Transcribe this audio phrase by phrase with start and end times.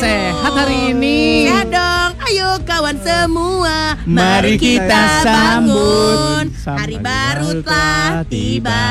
[0.00, 1.20] sehat hari ini?
[1.44, 2.10] Sehat dong.
[2.24, 6.46] Ayo kawan semua, Mari kita sambut.
[6.64, 8.84] Hari baru telah tiba.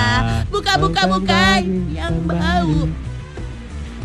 [0.54, 2.86] Buka buka buka yang bau.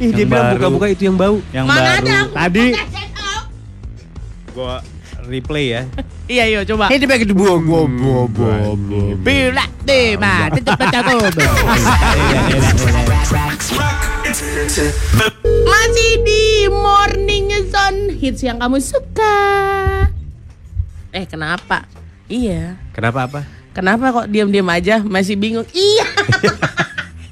[0.03, 1.39] Ih, dia bilang buka-buka itu yang bau.
[1.55, 1.99] Yang Mana baru.
[2.03, 2.67] ada aku Tadi.
[4.55, 4.75] Gua
[5.29, 5.83] replay ya.
[6.25, 6.89] Iya, yuk coba.
[6.89, 9.13] ini pakai buah buah buah buah buah.
[9.21, 9.69] Bila
[10.17, 10.99] mah tetap baca
[14.25, 14.89] Masih
[16.85, 19.37] Morning Zone hits yang kamu suka.
[21.09, 21.89] Eh, kenapa?
[22.27, 22.77] Iya.
[22.93, 23.41] Kenapa apa?
[23.73, 25.65] Kenapa kok diam-diam aja masih bingung?
[25.73, 26.07] Iya.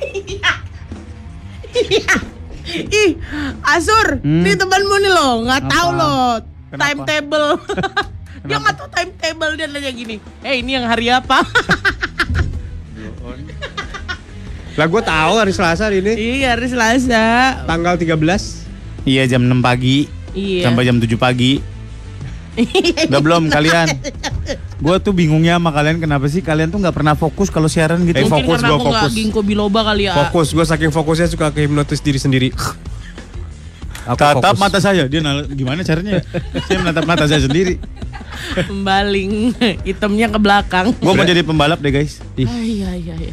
[0.02, 0.52] Iya.
[1.72, 2.14] Iya.
[2.72, 3.10] Ih,
[3.62, 4.40] Asur, Hmm.
[4.40, 7.48] ini temanmu nih loh, nggak tahu loh timetable.
[8.48, 10.16] dia nggak tahu timetable dia nanya gini.
[10.40, 11.44] Eh, ini yang hari apa?
[14.72, 16.12] Lah gua tahu hari Selasa hari ini.
[16.40, 17.60] iya, hari Selasa.
[17.68, 18.61] Tanggal 13.
[19.02, 20.64] Iya jam 6 pagi Iya.
[20.64, 21.60] sampai jam 7 pagi.
[23.06, 23.88] Udah belum kalian?
[24.76, 28.12] Gue tuh bingungnya sama kalian kenapa sih kalian tuh nggak pernah fokus kalau siaran gitu?
[28.14, 29.10] Eh, Mungkin fokus, nggak fokus.
[29.12, 30.12] ginkgo biloba kali ya.
[30.18, 32.48] Fokus, gua saking fokusnya suka ke hipnotis diri sendiri.
[34.04, 34.58] Aku Tatap fokus.
[34.58, 36.20] mata saya, dia nal- gimana caranya?
[36.66, 37.78] saya menatap mata saya sendiri.
[38.66, 40.86] Membaling hitamnya ke belakang.
[40.92, 42.18] Gue mau jadi pembalap deh guys.
[42.34, 43.32] Ih, Iya, iya, iya.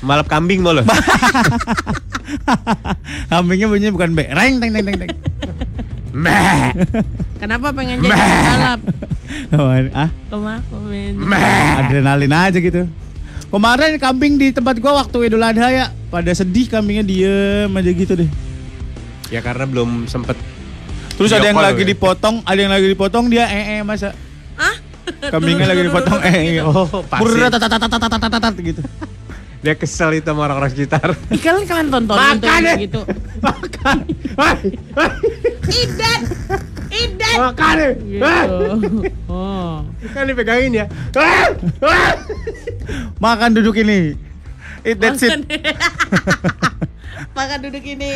[0.00, 0.86] malap kambing mau lo.
[3.30, 4.24] Kambingnya bunyinya bukan be.
[4.30, 5.10] Reng teng teng teng teng.
[6.14, 6.70] Meh.
[7.42, 8.80] Kenapa pengen jadi balap?
[9.92, 10.10] ah?
[10.30, 11.12] Kemarin.
[11.82, 12.86] Adrenalin aja gitu.
[13.50, 18.12] Kemarin kambing di tempat gua waktu Idul Adha ya, pada sedih kambingnya diem aja gitu
[18.14, 18.30] deh.
[19.30, 20.38] Ya karena belum sempet.
[21.14, 21.94] Terus ada yang lagi ya?
[21.94, 24.14] dipotong, ada yang lagi dipotong dia eh eh masa.
[24.58, 24.74] Ah?
[25.30, 27.22] Kambingnya lagi dipotong eh oh pasti.
[28.62, 28.82] Gitu.
[29.64, 31.16] Dia kesel itu sama orang-orang sekitar.
[31.32, 32.76] Ih, kalian kalian tonton Makan itu yang deh.
[32.84, 33.00] gitu.
[33.40, 33.96] Makan.
[35.64, 36.20] Idan,
[36.92, 37.36] Idan.
[37.40, 37.74] Makan.
[37.80, 37.92] deh.
[37.96, 38.28] Gitu.
[39.24, 39.80] Oh.
[40.12, 40.86] Kan dipegangin ya.
[43.16, 44.12] Makan duduk ini.
[44.84, 45.32] Eat that shit.
[45.32, 45.40] Makan.
[47.36, 48.12] Makan duduk ini.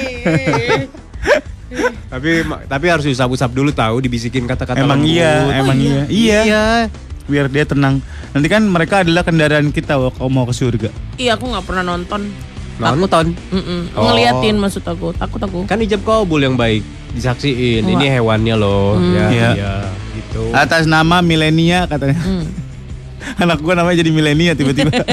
[2.09, 5.13] tapi tapi harus usap-usap dulu tahu dibisikin kata-kata Emang lembut.
[5.13, 6.01] iya, emang iya.
[6.09, 6.41] iya.
[6.45, 6.65] Iya.
[7.29, 8.01] Biar dia tenang.
[8.33, 10.89] Nanti kan mereka adalah kendaraan kita kalau mau ke surga.
[11.21, 12.33] Iya, aku nggak pernah nonton.
[12.81, 13.37] Nonton.
[13.53, 13.93] Mm-mm.
[13.93, 14.09] Oh.
[14.09, 15.13] Ngeliatin maksud aku.
[15.13, 15.69] Takut aku.
[15.69, 16.81] Kan ijab kabul yang baik
[17.13, 17.85] disaksiin.
[17.85, 17.93] Wah.
[17.93, 18.97] Ini hewannya loh.
[18.97, 19.13] Hmm.
[19.13, 19.51] Ya, Iya.
[19.55, 19.75] iya.
[20.17, 20.43] Gitu.
[20.57, 22.17] Atas nama milenia katanya.
[22.17, 22.47] Hmm.
[23.43, 25.05] Anak gua namanya jadi milenia tiba-tiba.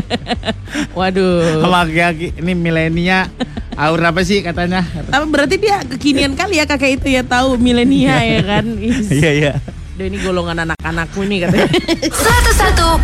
[0.97, 1.65] Waduh.
[1.65, 3.27] Sama aki-aki ini milenia.
[3.75, 4.87] Aur apa sih katanya?
[4.87, 8.65] Tapi berarti dia kekinian kali ya kakek itu ya tahu milenia ya kan.
[9.19, 9.53] Iya iya.
[9.95, 11.71] Duh, ini golongan anak-anakku nih katanya.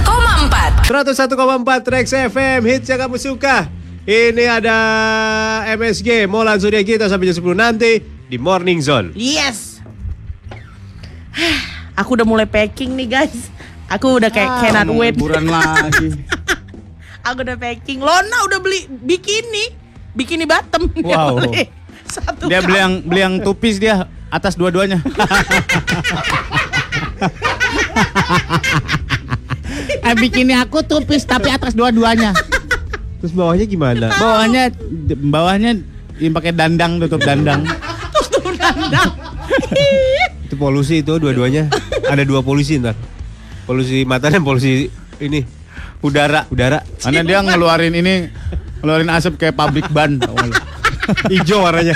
[0.84, 3.72] 101,4 101,4 Trax FM hits yang kamu suka.
[4.04, 4.78] Ini ada
[5.72, 7.92] MSG Molan Surya kita sampai jam 10 nanti
[8.28, 9.16] di Morning Zone.
[9.16, 9.80] yes.
[11.96, 13.48] Aku udah mulai packing nih guys.
[13.88, 15.16] Aku udah kayak cannot mau wait.
[15.16, 16.12] Liburan lagi.
[17.22, 18.00] Aku udah packing.
[18.00, 19.76] Lona udah beli bikini.
[20.12, 20.92] Bikini bottom.
[20.98, 21.40] Dia Wow.
[21.40, 21.68] beli
[22.04, 25.00] Satu Dia beli yang beli yang tupis dia atas dua-duanya.
[30.08, 32.34] eh bikini aku tupis tapi atas dua-duanya.
[33.22, 34.10] Terus bawahnya gimana?
[34.18, 34.74] Bawahnya
[35.30, 35.72] bawahnya
[36.18, 37.66] yang pakai dandang tutup dandang.
[38.30, 39.10] tutup dandang.
[40.50, 41.72] Itu polusi itu dua-duanya.
[42.12, 42.92] Ada dua polusi ntar.
[43.64, 44.92] Polusi mata dan polusi
[45.24, 45.48] ini
[46.02, 46.50] Udara.
[46.50, 46.82] udara.
[46.98, 48.26] Karena dia ngeluarin ini
[48.82, 50.18] ngeluarin asap kayak pabrik ban.
[51.30, 51.94] Hijau warnanya.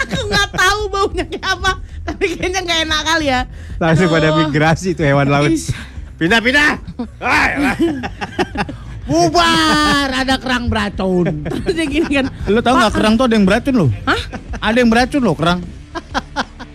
[0.00, 1.70] Aku nggak tahu baunya kayak apa.
[2.20, 3.40] Kayaknya nggak enak kali ya.
[3.76, 4.38] Langsung pada Aduh.
[4.46, 5.50] migrasi itu hewan laut.
[5.52, 5.70] Is.
[6.16, 6.76] Pindah pindah.
[9.10, 11.42] Bubar, ada kerang beracun.
[11.42, 12.26] Terus dia gini kan.
[12.46, 13.90] Lu tahu nggak kerang tuh ada yang beracun loh?
[14.06, 14.20] Hah?
[14.62, 15.58] Ada yang beracun loh kerang.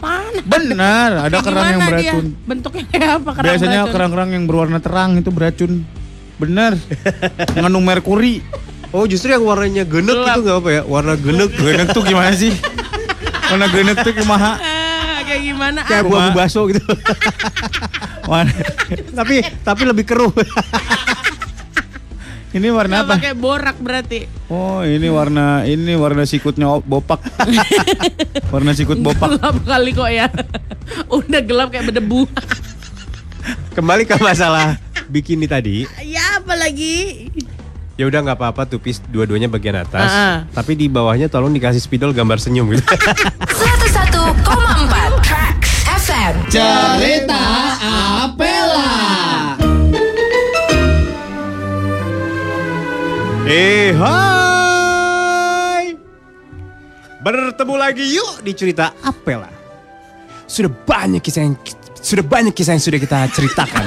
[0.03, 0.39] Mana?
[0.43, 2.25] Benar, ada Kayak kerang yang gimana beracun.
[2.27, 2.43] Dia?
[2.43, 3.93] Bentuknya kayak apa kerang Biasanya beracun?
[3.95, 5.71] kerang-kerang yang berwarna terang itu beracun.
[6.35, 6.71] Bener.
[7.55, 8.43] Mengandung merkuri.
[8.91, 10.35] Oh justru yang warnanya genek Gelap.
[10.35, 10.81] itu nggak apa ya?
[10.83, 11.49] Warna genek.
[11.55, 12.51] Genek tuh gimana sih?
[13.47, 14.53] Warna genek tuh kumaha?
[15.35, 15.79] Kayak gimana?
[15.83, 16.79] Kayak Ah, buah bakso gitu.
[19.19, 20.31] Tapi tapi lebih keruh.
[22.57, 23.13] ini warna nggak apa?
[23.19, 24.31] pakai borak berarti.
[24.47, 27.19] Oh, ini warna ini warna sikutnya bopak.
[28.55, 29.35] warna sikut bopak.
[29.35, 30.31] Gelap kali kok ya.
[31.11, 32.31] Udah gelap kayak berdebu.
[33.75, 34.79] Kembali ke masalah
[35.11, 35.83] bikini tadi.
[36.01, 37.27] ya apa lagi?
[37.95, 40.11] Ya udah nggak apa-apa tupis dua-duanya bagian atas.
[40.11, 40.37] Ah.
[40.51, 42.83] Tapi di bawahnya tolong dikasih spidol gambar senyum gitu.
[46.25, 47.43] 101,4 Trax FM Cerita
[48.25, 48.89] Apela.
[53.45, 55.93] eh hai.
[57.21, 59.53] Bertemu lagi yuk di cerita Apela.
[60.49, 61.53] Sudah banyak kisah yang
[62.01, 63.85] sudah banyak kisah yang sudah kita ceritakan.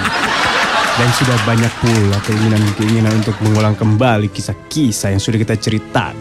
[0.94, 6.14] Dan sudah banyak pula keinginan-keinginan untuk mengulang kembali kisah-kisah yang sudah kita ceritakan.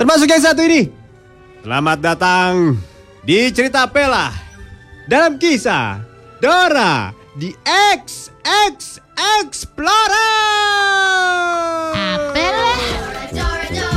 [0.00, 0.88] Termasuk yang satu ini.
[1.60, 2.80] Selamat datang
[3.20, 4.49] di cerita Apela.
[5.10, 6.06] Dalam kisah
[6.38, 8.78] Dora di XX
[9.42, 10.22] Explorer.
[11.98, 12.78] Apalah.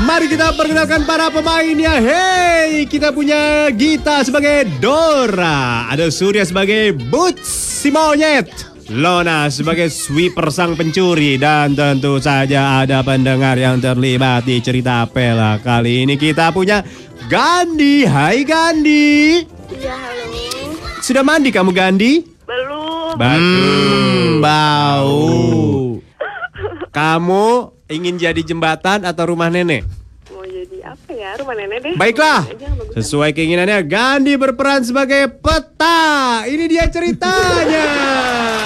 [0.10, 2.01] Mari kita perkenalkan para pemainnya.
[2.01, 5.86] Hey, kita punya Gita sebagai Dora.
[5.94, 7.45] Ada Surya sebagai Boots
[7.86, 8.50] si monyet.
[8.89, 11.38] Lona sebagai sweeper sang pencuri.
[11.38, 15.62] Dan tentu saja ada pendengar yang terlibat di cerita Pela.
[15.62, 16.81] Kali ini kita punya
[17.30, 18.01] Gandhi.
[18.01, 19.45] Hai Gandhi.
[19.77, 20.62] Iya, halo.
[21.04, 22.24] Sudah mandi kamu Gandhi?
[22.48, 23.20] Belum.
[23.20, 24.40] Bagus.
[24.40, 26.00] bau.
[26.98, 27.48] Kamu
[27.92, 29.84] ingin jadi jembatan atau rumah nenek?
[30.32, 31.36] Mau jadi apa ya?
[31.44, 31.94] Rumah nenek deh.
[32.00, 32.48] Baiklah,
[32.96, 36.48] sesuai keinginannya Gandhi berperan sebagai peta.
[36.48, 37.88] Ini dia ceritanya.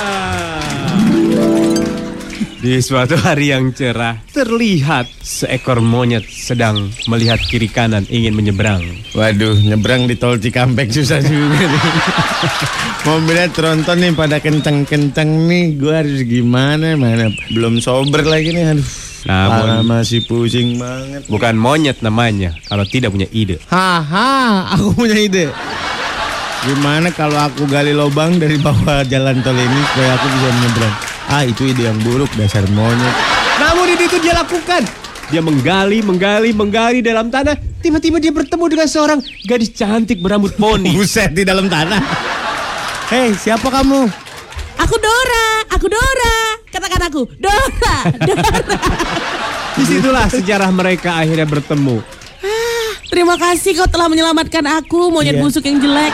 [2.58, 8.82] Di suatu hari yang cerah, terlihat seekor monyet sedang melihat kiri kanan ingin menyeberang.
[9.14, 11.70] Waduh, nyebrang di tol Cikampek susah juga.
[13.06, 15.78] Mobilnya tronton nih pada kenceng-kenceng nih.
[15.78, 16.98] Gua harus gimana?
[16.98, 18.74] Mana belum sober lagi nih.
[18.74, 18.86] Aduh.
[19.30, 21.30] Namun- masih pusing banget.
[21.30, 23.62] Bukan monyet namanya, kalau tidak punya ide.
[23.70, 25.54] Haha, aku punya ide.
[26.66, 31.17] Gimana kalau aku gali lubang dari bawah jalan tol ini supaya aku bisa menyeberang?
[31.28, 33.16] Ah, itu ide yang buruk dasar monyet.
[33.60, 34.88] Namun ini itu dia lakukan.
[35.28, 37.60] Dia menggali, menggali, menggali dalam tanah.
[37.84, 40.96] Tiba-tiba dia bertemu dengan seorang gadis cantik berambut poni.
[40.98, 42.00] Buset di dalam tanah.
[43.12, 44.08] Hei, siapa kamu?
[44.88, 46.38] Aku Dora, aku Dora.
[46.72, 48.48] Katakan aku, Dora, Dora.
[49.76, 52.00] Di situlah sejarah mereka akhirnya bertemu.
[53.08, 55.42] Terima kasih kau telah menyelamatkan aku, monyet Iya.
[55.42, 56.12] busuk yang jelek.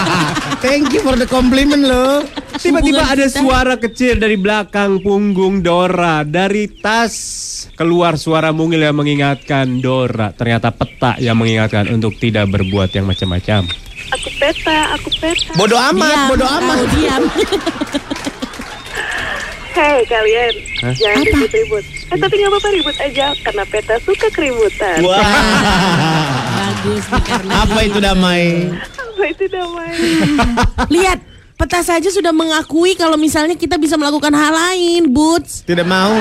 [0.64, 2.22] Thank you for the compliment lo.
[2.54, 3.40] Tiba-tiba ada kita.
[3.40, 6.22] suara kecil dari belakang punggung Dora.
[6.22, 7.14] Dari tas
[7.74, 10.30] keluar suara mungil yang mengingatkan Dora.
[10.30, 13.66] Ternyata peta yang mengingatkan untuk tidak berbuat yang macam-macam.
[14.10, 15.50] Aku peta, aku peta.
[15.54, 16.78] Bodoh amat, bodoh kau amat.
[16.92, 17.22] diam.
[19.70, 20.52] Hei kalian,
[20.82, 20.94] Hah?
[20.94, 21.84] jangan ribut-ribut.
[22.10, 24.98] Eh tapi nggak apa-apa ribut aja, karena peta suka keributan.
[25.06, 25.22] Wah.
[26.58, 28.66] Bagus nih karena Apa itu damai?
[28.98, 29.90] Apa itu damai?
[30.98, 31.18] Lihat,
[31.54, 35.62] peta saja sudah mengakui kalau misalnya kita bisa melakukan hal lain, Boots.
[35.62, 36.18] Tidak mau.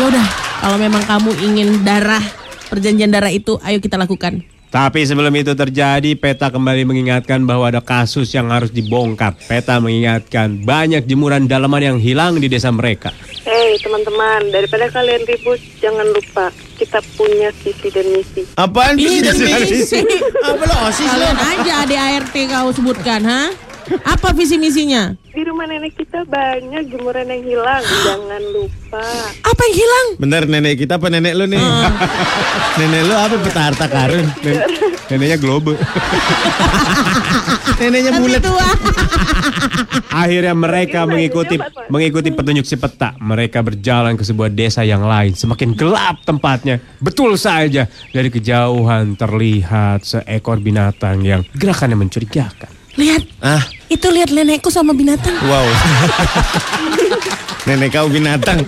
[0.00, 0.26] Ya udah,
[0.64, 2.24] kalau memang kamu ingin darah
[2.72, 4.40] perjanjian darah itu, ayo kita lakukan.
[4.68, 9.32] Tapi sebelum itu terjadi, Peta kembali mengingatkan bahwa ada kasus yang harus dibongkar.
[9.48, 13.08] Peta mengingatkan banyak jemuran dalaman yang hilang di desa mereka.
[13.48, 18.42] Hei teman-teman, daripada kalian ribut, jangan lupa kita punya visi dan misi.
[18.60, 20.04] Apaan visi dan misi?
[20.44, 21.26] Apa lo osis lo?
[21.32, 23.67] Kalian aja ADART kau sebutkan, ha?
[24.04, 25.14] Apa visi misinya?
[25.28, 29.04] Di rumah nenek kita banyak jemuran yang hilang, jangan lupa.
[29.44, 30.06] Apa yang hilang?
[30.18, 31.62] Bener nenek kita apa nenek lu nih?
[32.82, 34.26] nenek lu apa peta harta karun?
[34.42, 34.62] Nen-
[35.08, 35.72] neneknya globe.
[37.78, 38.42] Neneknya bulat.
[38.42, 38.66] tua.
[40.10, 41.54] Akhirnya mereka mengikuti
[41.86, 43.14] mengikuti petunjuk si peta.
[43.22, 45.38] Mereka berjalan ke sebuah desa yang lain.
[45.38, 46.82] Semakin gelap tempatnya.
[46.98, 52.77] Betul saja dari kejauhan terlihat seekor binatang yang gerakannya mencurigakan.
[52.98, 55.30] Lihat, Ah, itu lihat nenekku sama binatang.
[55.46, 55.66] wow.
[57.70, 58.66] nenek kau binatang.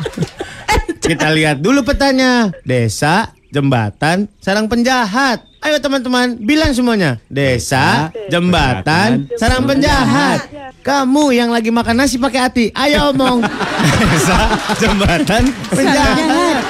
[1.03, 2.55] Kita lihat dulu petanya.
[2.63, 5.43] Desa, jembatan, sarang penjahat.
[5.61, 7.19] Ayo teman-teman, bilang semuanya.
[7.27, 10.47] Desa, jembatan, sarang penjahat.
[10.81, 13.43] Kamu yang lagi makan nasi pakai hati, ayo omong.
[13.99, 14.39] Desa,
[14.79, 16.63] jembatan, penjahat.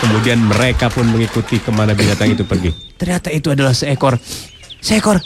[0.00, 2.70] Kemudian mereka pun mengikuti ke mana binatang itu pergi.
[2.94, 4.16] Ternyata itu adalah seekor,
[4.78, 5.18] seekor,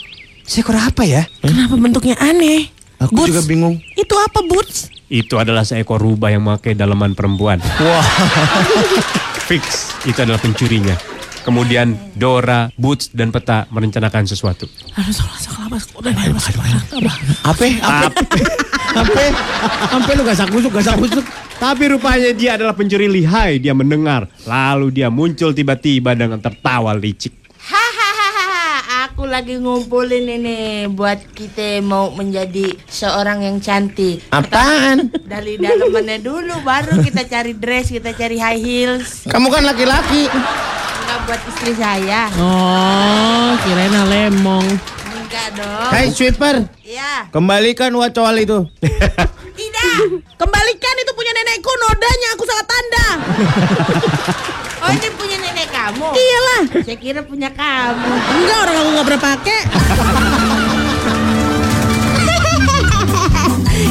[0.49, 1.29] seekor apa ya?
[1.45, 2.73] Kenapa bentuknya aneh?
[2.99, 3.77] Aku Boots, juga bingung.
[3.93, 4.89] Itu apa, Boots?
[5.07, 7.61] Itu adalah seekor rubah yang memakai dalaman perempuan.
[7.61, 8.07] Wah,
[9.47, 10.97] Fix, itu adalah pencurinya.
[11.39, 14.67] Kemudian Dora, Boots, dan Peta merencanakan sesuatu.
[14.99, 15.87] Lapas.
[17.45, 17.63] apa?
[17.63, 17.65] Apa?
[18.99, 19.23] Apa?
[19.87, 21.23] Sampai lu gasak busuk, gasak busuk.
[21.55, 23.63] Tapi rupanya dia adalah pencuri lihai.
[23.63, 27.38] Dia mendengar, lalu dia muncul tiba-tiba dengan tertawa licik.
[29.19, 34.23] Aku lagi ngumpulin ini buat kita mau menjadi seorang yang cantik.
[34.31, 35.11] Apaan?
[35.11, 39.27] Dari dalamannya dulu, baru kita cari dress, kita cari high heels.
[39.27, 40.23] Kamu kan laki-laki.
[40.31, 42.31] Enggak buat istri saya.
[42.39, 44.63] Oh, kirain lemong.
[45.11, 45.91] Enggak dong.
[45.91, 48.71] Hai sweeper, Ya, kembalikan wacoal itu.
[49.59, 50.23] tidak.
[50.39, 53.07] Kembalikan itu punya nenekku, nodanya aku sangat tanda.
[54.79, 56.07] Oh, ini punya nenek kamu.
[56.15, 56.61] Iyalah.
[56.87, 58.09] Saya kira punya kamu.
[58.39, 59.59] Enggak orang aku nggak pernah pakai.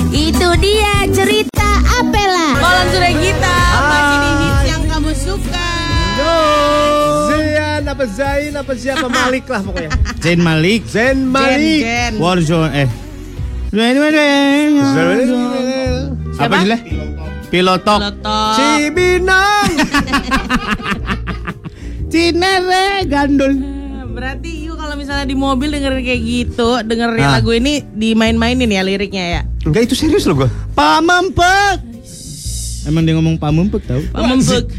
[0.08, 2.56] Itu dia cerita Apela.
[2.56, 5.70] Kolam sudah kita masih di hits yang kamu suka.
[7.36, 9.92] Zian apa Zain apa siapa Malik lah pokoknya.
[10.24, 10.88] Zain Malik.
[10.88, 11.84] Zain Malik.
[11.84, 12.16] Jen, Jen.
[12.16, 13.07] Warzone eh.
[16.38, 16.80] Apa judulnya?
[17.48, 17.98] Pilotok.
[18.00, 18.56] Lotok.
[18.56, 19.70] Cibinong.
[22.12, 23.52] Cinere gandul.
[24.08, 27.38] Berarti you kalau misalnya di mobil dengerin kayak gitu, dengerin Ah.
[27.38, 29.40] lagu ini dimain-mainin ya liriknya ya.
[29.62, 30.48] Enggak itu serius loh gua.
[30.72, 31.84] Pamempek.
[32.88, 34.00] Emang dia ngomong pamempek tau?
[34.10, 34.72] Pemembek.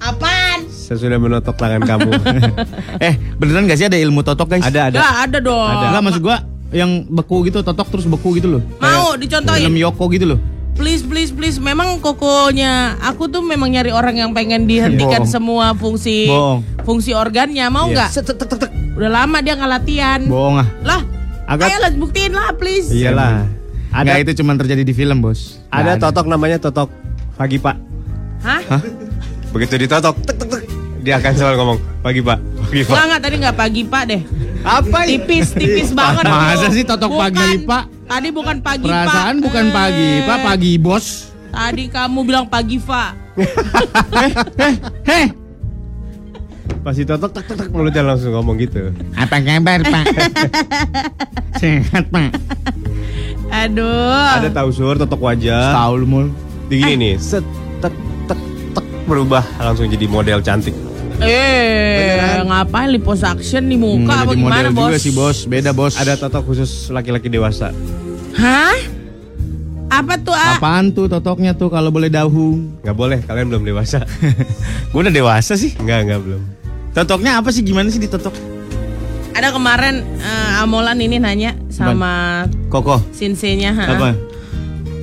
[0.00, 0.64] Apaan?
[0.72, 2.10] Saya sudah menotok tangan kamu.
[3.06, 4.64] eh, beneran gak sih ada ilmu totok guys?
[4.64, 4.98] ada ada.
[4.98, 5.68] Gak ada dong.
[5.68, 6.36] Enggak maksud gua
[6.76, 8.62] yang beku gitu, totok terus beku gitu loh.
[8.76, 9.64] Mau Kayak dicontohin?
[9.64, 10.40] Film Yoko gitu loh.
[10.76, 11.56] Please, please, please.
[11.56, 15.32] Memang kokonya, aku tuh memang nyari orang yang pengen dihentikan Bohong.
[15.32, 16.60] semua fungsi Bohong.
[16.84, 17.64] fungsi organnya.
[17.66, 18.12] Mau nggak?
[18.92, 20.20] Udah lama dia nggak latihan.
[20.28, 20.68] Bohong ah.
[20.84, 21.00] Lah,
[21.48, 22.92] Agak- ayolah buktiin lah, please.
[22.92, 23.48] Iyalah.
[23.88, 25.56] Ada Ada itu cuma terjadi di film, Bos.
[25.72, 26.92] ada Nggak totok namanya totok
[27.32, 27.76] pagi Pak.
[28.44, 28.60] Hah?
[29.48, 30.62] Begitu ditotok tek tek tek
[31.06, 32.38] dia akan selalu ngomong pagi Pak.
[32.66, 32.90] Pagi Pak.
[32.90, 34.20] Enggak, enggak, tadi nggak pagi, Pak deh.
[34.66, 35.10] Apa ini?
[35.14, 36.24] Tipis, tipis banget.
[36.26, 37.22] Masa sih totok Bukan.
[37.30, 37.84] pagi, Pak?
[38.06, 39.44] Tadi bukan pagi, Perasaan Pak.
[39.46, 41.06] bukan Eh, pagi, Pak, pagi, Bos.
[41.48, 43.10] Tadi kamu bilang pagi, Pak.
[45.06, 45.26] Heh,
[46.82, 48.90] Pas ditotok tek tek tek mulutnya langsung ngomong gitu.
[49.14, 50.04] apa kabar, Pak?
[51.60, 52.30] Sehat, Pak.
[53.48, 54.26] Aduh.
[54.38, 55.70] Ada tahu sur totok wajah.
[55.72, 56.26] Tahu lu mul.
[56.66, 57.46] Di gini nih, set
[57.78, 57.94] tek
[58.26, 58.38] tek
[58.74, 60.74] tek berubah langsung jadi model cantik.
[61.16, 64.84] Eh, ngapain liposuction di muka apa jadi gimana, model Bos?
[64.84, 65.38] juga sih, Bos.
[65.48, 65.94] Beda, Bos.
[65.96, 67.72] Ada totok khusus laki-laki dewasa.
[68.36, 68.76] Hah?
[69.86, 70.60] Apa tuh, ah?
[70.60, 72.60] Apaan tuh totoknya tuh kalau boleh dahu?
[72.84, 74.04] Nggak boleh, kalian belum dewasa.
[74.92, 75.72] Gue udah dewasa sih.
[75.80, 76.42] Enggak, enggak belum.
[76.92, 77.64] Totoknya apa sih?
[77.64, 78.34] Gimana sih ditotok?
[79.36, 83.00] Ada kemarin eh, Amolan ini nanya sama Kokoh.
[83.12, 83.84] Sinsenya, ha?
[83.94, 84.08] Apa?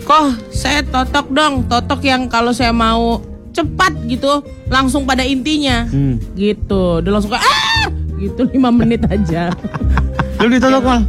[0.03, 5.85] Kok saya totok dong, totok yang kalau saya mau cepat gitu, langsung pada intinya.
[5.87, 6.17] Hmm.
[6.33, 6.99] Gitu.
[6.99, 7.85] Dia langsung kayak ah!
[8.17, 9.53] Gitu 5 menit aja.
[10.41, 11.01] Lu ditotok mal.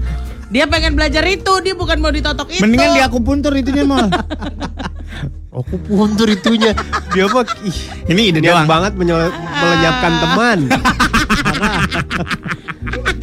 [0.52, 2.62] Dia pengen belajar itu, dia bukan mau ditotok itu.
[2.62, 4.06] Mendingan di akupuntur itunya mal.
[5.54, 6.74] Aku puntur itunya.
[7.14, 7.46] Dia apa?
[7.62, 7.78] Ih,
[8.10, 8.66] Ini ide doang.
[8.66, 10.58] banget menyel- melenyapkan teman.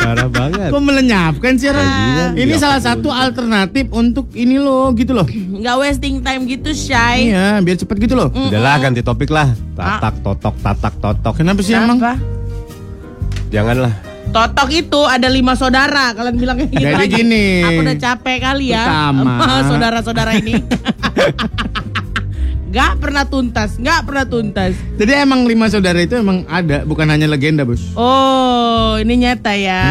[0.02, 0.28] Parah.
[0.32, 0.70] Banget.
[0.72, 1.68] Kok melenyapkan sih?
[2.34, 5.28] Ini salah satu alternatif untuk ini loh gitu loh.
[5.62, 7.30] Nggak wasting time gitu, Shay.
[7.30, 8.34] Iya, biar cepet gitu loh.
[8.34, 9.54] Udahlah ganti topik lah.
[9.78, 11.34] Tatak totok tatak totok.
[11.38, 12.02] Kenapa sih emang?
[12.02, 12.18] Apa?
[13.54, 13.94] Janganlah.
[14.34, 16.18] Totok itu ada lima saudara.
[16.18, 16.82] Kalian bilang kayak gitu.
[16.82, 17.14] Jadi aja.
[17.14, 17.46] gini.
[17.62, 19.22] Aku udah capek kali ya Pertama.
[19.38, 20.54] sama saudara-saudara ini.
[22.72, 24.72] Gak pernah tuntas, gak pernah tuntas.
[24.96, 27.84] Jadi emang lima saudara itu emang ada, bukan hanya legenda bos.
[28.00, 29.84] Oh, ini nyata ya.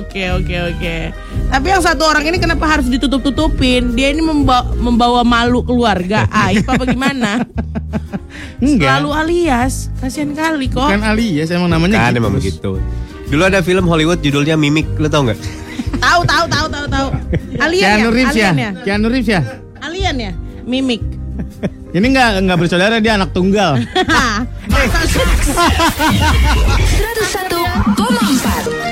[0.00, 0.96] Oke, oke, oke.
[1.46, 3.92] Tapi yang satu orang ini kenapa harus ditutup-tutupin?
[3.92, 6.24] Dia ini membawa, membawa malu keluarga.
[6.48, 7.44] Aib apa gimana?
[8.64, 8.96] Enggak.
[8.96, 9.92] Selalu alias.
[10.00, 10.88] Kasihan kali kok.
[10.88, 12.20] Bukan alias, emang namanya Kan gitu.
[12.24, 12.40] emang Bos.
[12.40, 12.70] begitu.
[13.28, 15.36] Dulu ada film Hollywood judulnya Mimik, lo tau nggak?
[15.96, 17.08] Tahu, tahu, tahu, tahu, tahu.
[17.56, 18.14] Alien Keanu ya?
[18.14, 18.48] Reeves ya?
[18.48, 18.70] Alien ya?
[18.84, 19.40] Keanu Reeves ya?
[19.80, 20.32] Alien ya?
[20.64, 21.02] Mimik.
[21.96, 23.80] Ini enggak enggak bersaudara dia anak tunggal.
[24.68, 25.16] Masa sih?
[25.16, 27.96] 101,4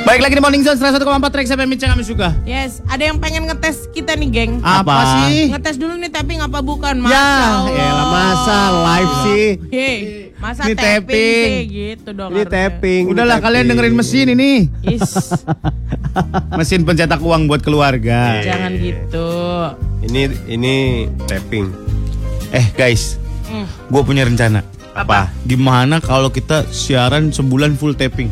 [0.04, 2.32] Baik lagi di Morning Zone 101,4 Trax FM Micang kami suka.
[2.44, 4.52] Yes, ada yang pengen ngetes kita nih, geng.
[4.60, 5.48] Apa, sih?
[5.48, 6.94] Ngetes dulu nih tapping apa bukan?
[6.98, 7.74] Masa Ya, Allah.
[7.74, 9.44] elah, masa live sih?
[9.66, 9.96] Hei,
[10.34, 11.44] masa Ini tapping, tapping.
[11.44, 12.30] sih gitu dong.
[12.30, 12.56] Ini harusnya.
[12.56, 13.02] tapping.
[13.06, 13.52] Udahlah tapping.
[13.52, 14.50] kalian dengerin mesin ini.
[14.82, 15.02] Is,
[16.56, 18.40] Mesin pencetak uang buat keluarga.
[18.40, 19.28] jangan gitu.
[20.04, 20.74] Ini ini
[21.24, 21.83] tapping.
[22.54, 23.66] Eh guys, Hmm.
[23.66, 24.62] gue punya rencana.
[24.94, 25.26] Apa?
[25.42, 28.30] Gimana kalau kita siaran sebulan full tapping?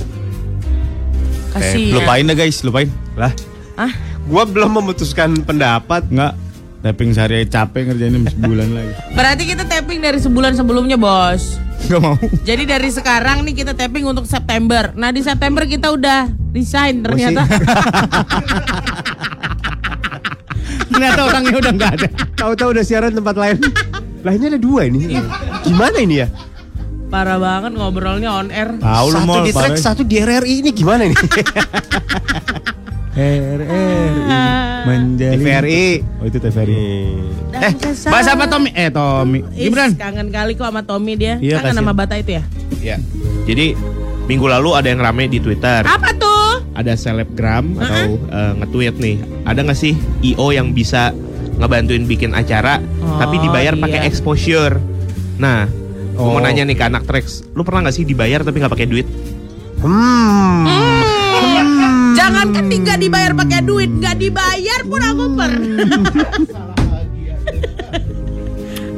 [1.52, 1.92] Kasih.
[1.92, 2.86] Lupain dah guys, lupain.
[3.12, 3.34] Lah,
[3.74, 3.90] Ah,
[4.24, 6.06] gua belum memutuskan pendapat.
[6.06, 6.38] Enggak.
[6.80, 8.92] Tapping sehari aja capek ngerjainnya sebulan lagi.
[9.12, 11.58] berarti kita tapping dari sebulan sebelumnya, Bos.
[11.82, 12.14] Enggak mau.
[12.42, 14.94] Jadi dari sekarang nih kita tapping untuk September.
[14.94, 17.42] Nah, di September kita udah resign ternyata.
[20.84, 22.08] Ternyata orangnya udah enggak ada.
[22.34, 23.56] Tahu-tahu udah siaran tempat lain.
[24.22, 25.18] Lah ini ada dua ini.
[25.62, 26.28] Gimana ini ya?
[27.08, 28.72] Parah banget ngobrolnya on air.
[28.74, 31.16] Tahu satu mau di track, satu di RRI ini gimana ini?
[33.12, 33.84] RRI
[34.82, 35.86] menjadi TVRI.
[36.18, 36.88] Oh itu TVRI.
[37.52, 37.72] Dan Eh,
[38.08, 38.70] bahas apa Tommy?
[38.72, 39.44] Eh Tommy.
[39.52, 39.92] Is, Gibran.
[39.94, 41.36] kangen kali kok sama Tommy dia.
[41.36, 41.76] Iya, kangen kasihan.
[41.76, 42.42] sama Bata itu ya.
[42.80, 42.96] Ya.
[43.44, 43.76] Jadi
[44.24, 45.84] minggu lalu ada yang rame di Twitter.
[45.84, 46.64] Apa tuh?
[46.72, 49.16] Ada selebgram atau eh, nge-tweet nih.
[49.44, 49.92] Ada nggak sih
[50.24, 51.12] IO yang bisa
[51.54, 53.80] ngebantuin bikin acara Oh, tapi dibayar iya.
[53.80, 54.76] pakai exposure.
[55.37, 55.66] Nah,
[56.12, 58.87] Gua mau nanya nih ke anak Trax, lu pernah nggak sih dibayar tapi nggak pakai
[58.87, 59.09] duit?
[59.80, 60.68] Hmm.
[62.14, 65.52] Jangankan di- nggak dibayar pakai duit, nggak dibayar pun aku per.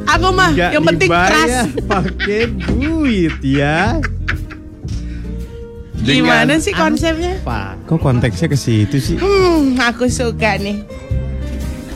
[0.05, 1.49] aku mah Nggak yang penting keras.
[1.83, 3.97] Pakai duit ya.
[5.97, 7.41] Gimana sih konsepnya?
[7.41, 7.81] Apa?
[7.89, 9.17] Kok konteksnya ke situ sih?
[9.17, 10.85] Hmm, aku suka nih.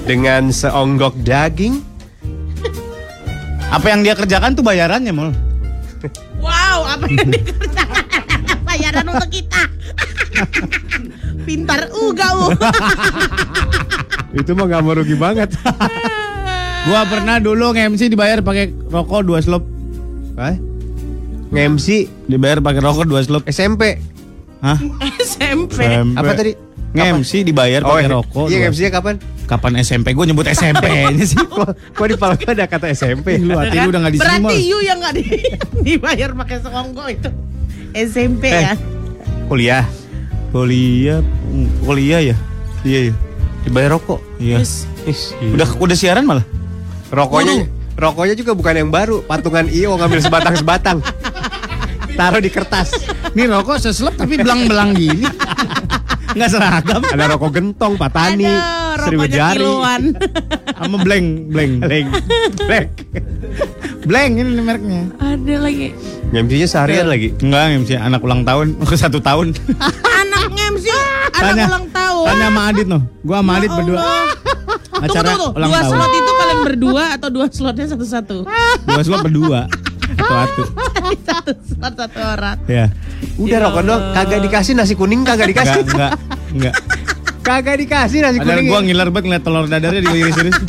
[0.10, 1.86] Dengan seonggok daging.
[3.70, 5.30] Apa yang dia kerjakan tuh bayarannya, Mol.
[6.42, 8.01] Wow, apa yang dikerjakan?
[8.66, 9.70] Bayaran untuk kita.
[11.46, 12.50] Pintar uga uh.
[14.34, 15.54] Itu mah gak merugi banget.
[16.89, 19.62] Gua pernah dulu nge-MC dibayar pakai rokok dua slop.
[20.42, 20.58] Hah?
[21.54, 23.46] Nge-MC Dibayar pakai rokok dua slop.
[23.46, 24.01] SMP.
[24.66, 24.82] Hah?
[25.22, 25.86] SMP.
[26.18, 26.58] Apa tadi?
[26.98, 28.50] Nge-MC dibayar pakai rokok.
[28.50, 29.22] Iya nge-MC-nya kapan?
[29.50, 30.13] Kapan SMP?
[30.13, 31.34] Gue nyebut SMP-nya sih.
[31.34, 33.41] Kok, kok di pala gue ada kata SMP?
[33.41, 35.24] Lu hati lu udah gak di Berarti you yang nggak di,
[35.89, 37.29] dibayar pakai sekongko itu
[37.89, 38.62] SMP Eh.
[38.62, 38.74] ya.
[39.50, 39.86] Kuliah.
[40.50, 41.25] Kuliah,
[41.82, 42.38] kuliah ya?
[42.82, 43.13] Iya, iya.
[43.65, 44.22] Dibayar rokok.
[44.38, 44.62] Iya.
[44.62, 44.86] Yes.
[45.03, 46.46] Is, Udah udah siaran malah.
[47.10, 47.65] Rokoknya
[47.98, 51.01] rokoknya juga bukan yang baru, patungan IO ngambil sebatang-sebatang.
[52.18, 52.94] Taruh di kertas.
[53.34, 55.25] Ini rokok seslep tapi belang-belang gini.
[56.36, 57.01] Nggak seragam.
[57.05, 59.65] Ada rokok gentong, patani, Aduh, seribu jari.
[60.77, 61.74] Sama blank, blank.
[61.83, 62.07] Blank.
[62.67, 62.89] Blank.
[64.05, 65.01] Blank ini mereknya.
[65.17, 65.88] Ada lagi.
[66.29, 67.33] Ngemsinya seharian lagi.
[67.41, 69.57] Enggak, MC anak ulang tahun, ke satu tahun.
[70.05, 70.86] Anak MC,
[71.33, 71.65] anak Tanya.
[71.67, 72.25] ulang tahun.
[72.29, 73.01] Tanya sama Adit noh.
[73.25, 73.98] Gua sama Adit Ya berdua.
[73.98, 74.27] Allah.
[75.00, 75.57] Acara tunggu, tunggu.
[75.57, 75.91] ulang Dua tahun.
[75.95, 78.38] slot itu kalian berdua atau dua slotnya satu-satu?
[78.86, 79.62] Dua slot berdua.
[80.09, 80.63] Satu-satu.
[81.27, 82.57] satu slot satu orang.
[82.67, 82.86] Ya.
[83.36, 84.16] Udah Ya rokok dong, Allah.
[84.16, 85.82] kagak dikasih nasi kuning kagak Enggak, dikasih.
[85.86, 86.12] enggak,
[86.52, 86.76] enggak.
[87.50, 88.70] Kagak dikasih nasi Padahal kuning.
[88.70, 90.58] gua ngiler banget ngeliat telur dadarnya diiris-iris.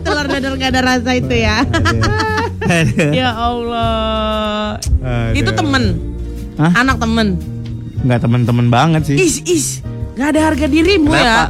[0.00, 1.56] Telur dadar nggak ada rasa itu ya.
[3.12, 4.76] ya Allah.
[5.00, 5.36] Aduh.
[5.36, 5.84] Itu temen.
[6.56, 6.72] Hah?
[6.76, 7.38] Anak temen.
[8.00, 9.16] Enggak temen-temen banget sih.
[9.16, 9.66] Is is.
[10.12, 11.48] Gak ada harga dirimu ya.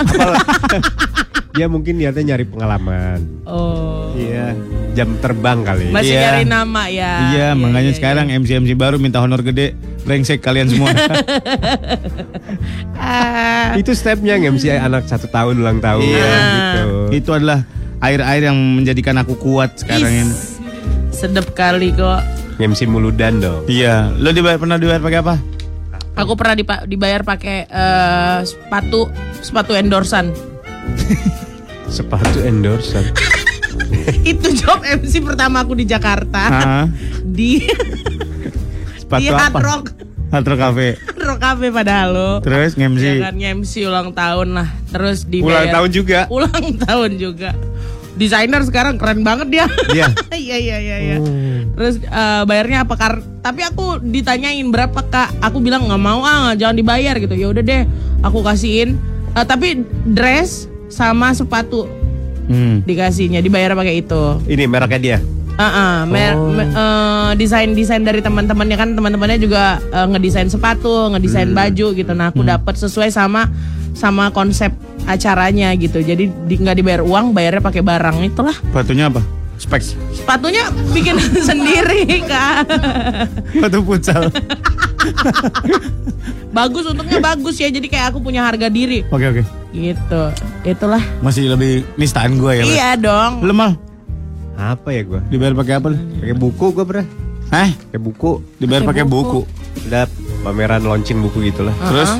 [1.56, 3.18] Dia mungkin niatnya nyari pengalaman.
[3.42, 4.14] Oh.
[4.14, 4.54] Iya,
[4.92, 5.88] jam terbang kali.
[5.88, 6.22] Masih Iya.
[6.24, 7.12] nyari nama ya.
[7.30, 9.74] Iya, makanya iya, sekarang MC-MC baru minta honor gede.
[10.00, 10.90] Brengsek kalian semua.
[12.96, 16.28] Ah, Itu stepnya ngemsi anak satu tahun ulang tahun Iya.
[16.28, 16.88] gitu.
[17.14, 17.64] Itu adalah
[17.98, 20.20] air-air yang menjadikan aku kuat sekarang is.
[20.20, 20.34] ini.
[21.10, 22.20] Sedep kali kok.
[22.56, 23.64] Ngemsi muludan dong.
[23.66, 25.34] Iya, lo dibayar pernah dibayar pakai apa?
[26.14, 29.08] Aku pernah dipa- dibayar pakai eh, sepatu
[29.40, 30.28] sepatu endorsan.
[31.88, 33.02] Sepatu endorsan.
[34.30, 36.42] Itu job MC pertama aku di Jakarta.
[36.50, 36.86] Hah?
[37.36, 37.64] di
[38.98, 39.58] Sepatu di Hard apa?
[39.60, 39.84] Rock
[40.30, 40.88] Hard Rock Cafe.
[40.94, 42.30] Hard Rock Cafe padahal lo.
[42.38, 43.02] Terus nge-MC.
[43.02, 44.68] Ya kan MC ulang tahun lah.
[44.94, 46.20] Terus di Ulang tahun juga.
[46.30, 47.50] Ulang tahun juga.
[48.14, 49.66] Desainer sekarang keren banget dia.
[49.90, 50.06] Iya.
[50.30, 51.16] Iya iya iya iya.
[51.74, 53.18] Terus eh, bayarnya apa kar?
[53.42, 55.42] Tapi aku ditanyain berapa kak?
[55.42, 57.34] Aku bilang nggak mau ah jangan dibayar gitu.
[57.34, 57.82] Ya udah deh,
[58.22, 59.00] aku kasihin.
[59.34, 61.90] Eh, tapi dress sama sepatu
[62.50, 62.82] Hmm.
[62.82, 64.42] dikasihnya dibayar pakai itu.
[64.50, 65.18] Ini mereknya dia.
[66.74, 72.12] Ah, desain desain dari teman-temannya kan teman-temannya juga eh, ngedesain sepatu, ngedesain baju gitu.
[72.16, 73.46] Nah aku dapat sesuai sama
[73.94, 74.74] sama konsep
[75.06, 76.02] acaranya gitu.
[76.02, 78.56] Jadi di- nggak dibayar uang, bayarnya pakai barang itulah.
[78.56, 79.22] Sepatunya apa?
[79.60, 79.92] Specs.
[80.10, 82.64] Sepatunya bikin sendiri kak.
[83.52, 84.22] Sepatu futsal.
[86.50, 87.68] Bagus untungnya bagus ya.
[87.68, 89.42] Jadi kayak aku punya harga diri Oke oke.
[89.70, 90.22] gitu.
[90.64, 91.02] Itulah.
[91.20, 92.64] Masih lebih nistaan gue ya.
[92.64, 93.44] Iya dong.
[93.44, 93.76] Lo mal
[94.56, 95.20] Apa ya gua?
[95.24, 95.88] dibayar pakai apa?
[95.92, 97.06] Pakai buku gua pernah.
[97.48, 97.68] Hah?
[97.72, 98.30] Pakai buku.
[98.56, 99.44] Dibayar Pakai buku.
[99.46, 99.88] buku.
[99.88, 100.04] Ada
[100.40, 101.72] pameran launching buku gitulah.
[101.86, 102.10] Terus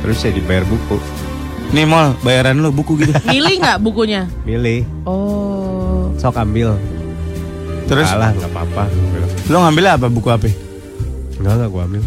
[0.00, 0.96] Terus saya dibayar buku.
[1.72, 3.12] nih mal bayaran lo buku gitu.
[3.26, 4.28] Milih nggak bukunya?
[4.44, 5.83] Milih, Oh.
[6.18, 6.78] Sok ambil.
[7.84, 8.84] Terus Salah nggak apa-apa.
[9.52, 10.48] Lo ngambil apa buku apa?
[11.36, 12.02] Enggak enggak gua ambil.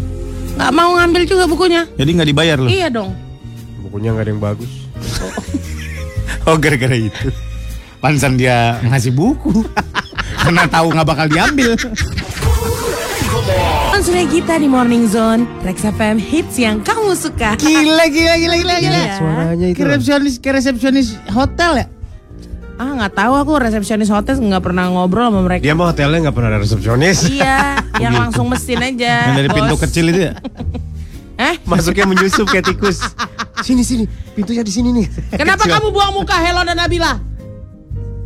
[0.58, 1.82] Nggak mau ngambil juga bukunya?
[1.94, 2.68] Jadi nggak dibayar lo?
[2.68, 3.14] Iya dong.
[3.86, 4.72] Bukunya nggak ada yang bagus.
[6.50, 7.30] Oh gara-gara itu.
[8.02, 9.62] Pansan dia ngasih buku.
[10.42, 11.78] Karena tahu nggak bakal diambil.
[13.94, 18.76] Langsung kita di Morning Zone Rex FM hits yang kamu suka Gila gila gila gila
[18.78, 18.98] gila.
[19.02, 19.14] Iya.
[19.18, 19.82] Suaranya itu.
[19.82, 21.86] Resepsionis resepsionis hotel ya?
[22.78, 25.66] Ah nggak tahu aku resepsionis hotel nggak pernah ngobrol sama mereka.
[25.66, 27.26] Dia mah hotelnya nggak pernah ada resepsionis.
[27.26, 29.34] Iya, yang langsung mesin aja.
[29.34, 29.82] Yang dari pintu bos.
[29.82, 30.34] kecil itu ya?
[31.38, 32.98] Eh, Masuknya menyusup kayak tikus.
[33.62, 35.06] Sini sini, pintunya di sini nih.
[35.38, 37.14] kenapa kamu buang muka Hello dan Nabila?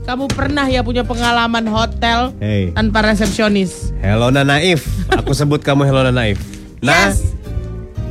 [0.08, 3.92] Kamu pernah ya punya pengalaman hotel Hey, tanpa resepsionis?
[4.00, 4.88] Hello Naif.
[5.12, 6.40] Aku sebut kamu Hello Naif.
[6.80, 7.36] Nah, Yes.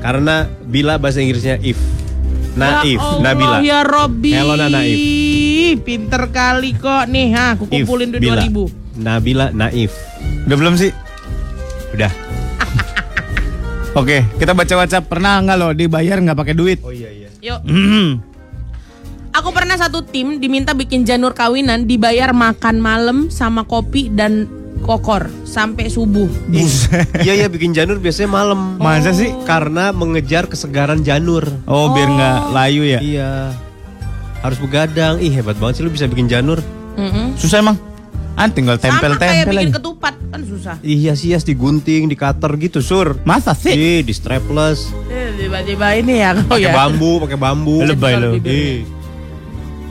[0.06, 1.82] karena Bila bahasa Inggrisnya if.
[2.54, 3.58] Naif, Ya Allah, Nabila.
[3.65, 4.32] Ya Robby.
[4.38, 4.86] Hello, Nana
[5.75, 5.79] If.
[5.84, 7.55] Pinter kali kok nih, ha.
[7.55, 8.43] Aku kumpulin duit Bila.
[8.43, 8.99] 2000.
[9.01, 9.95] Nabila Naif.
[10.47, 10.91] Udah belum sih?
[11.95, 12.12] Udah.
[13.99, 15.07] Oke, kita baca WhatsApp.
[15.07, 16.79] Pernah nggak lo dibayar nggak pakai duit?
[16.84, 17.29] Oh iya iya.
[17.41, 17.60] Yuk.
[17.67, 18.10] Hmm.
[19.31, 24.47] Aku pernah satu tim diminta bikin janur kawinan dibayar makan malam sama kopi dan
[24.84, 26.27] kokor sampai subuh.
[27.21, 28.75] Iya iya bikin janur biasanya malam.
[28.81, 29.31] Masa sih?
[29.47, 31.47] Karena mengejar kesegaran janur.
[31.69, 32.99] Oh, biar nggak layu ya?
[32.99, 33.31] Iya.
[34.41, 35.21] Harus begadang.
[35.21, 36.60] Ih hebat banget sih lu bisa bikin janur.
[36.97, 37.38] Mm-mm.
[37.38, 37.77] Susah emang.
[38.34, 40.75] Ah, tinggal Sama kayak tempel-tempel bikin ketupat kan susah.
[40.82, 43.19] Iya sih digunting, di cutter gitu sur.
[43.21, 43.75] Masa sih?
[43.75, 44.89] Ih, di strapless.
[45.12, 46.73] Eh, Tiba-tiba ini ya kau Pakai ya.
[46.73, 47.77] bambu, pakai bambu.
[47.84, 48.30] Lebay lo.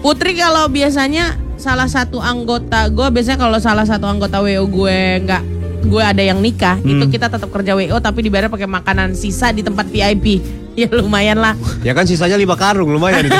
[0.00, 5.42] Putri kalau biasanya salah satu anggota gue biasanya kalau salah satu anggota WO gue nggak
[5.80, 9.64] gue ada yang nikah itu kita tetap kerja WO tapi dibayar pakai makanan sisa di
[9.64, 10.44] tempat VIP
[10.80, 13.34] ya lumayan lah Ya kan sisanya lima karung lumayan itu.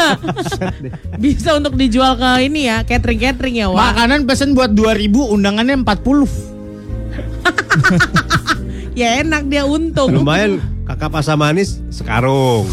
[1.23, 5.77] bisa untuk dijual ke ini ya catering catering ya wah Makanan pesen buat 2000, undangannya
[5.85, 6.27] 40.
[9.01, 12.67] ya enak dia untung lumayan kakap asam manis sekarung.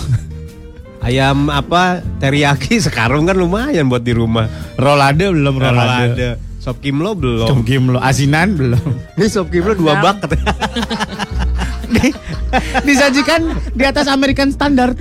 [0.97, 4.49] Ayam apa teriyaki sekarung kan lumayan buat di rumah.
[4.75, 6.17] Rolade belum rolade.
[6.17, 6.29] Rolade.
[6.57, 7.47] Sop kimlo belum.
[7.47, 8.81] Cum kim lo, asinan belum.
[9.15, 10.51] Ini sop kimlo dua bak katanya.
[11.87, 12.15] Di-
[12.83, 13.41] disajikan
[13.71, 14.97] di atas American Standard.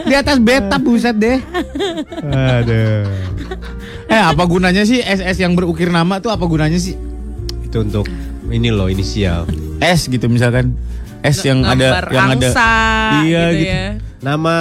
[0.00, 1.38] di atas beta buset deh.
[2.24, 3.04] Aduh.
[4.06, 6.96] Eh apa gunanya sih SS yang berukir nama tuh apa gunanya sih?
[7.60, 8.08] Itu untuk
[8.48, 9.44] ini loh inisial.
[9.80, 10.76] S gitu misalkan.
[11.20, 12.48] S yang ada Gambar yang ada
[13.24, 13.64] Iya, gitu, gitu.
[13.64, 13.84] ya
[14.20, 14.54] Nama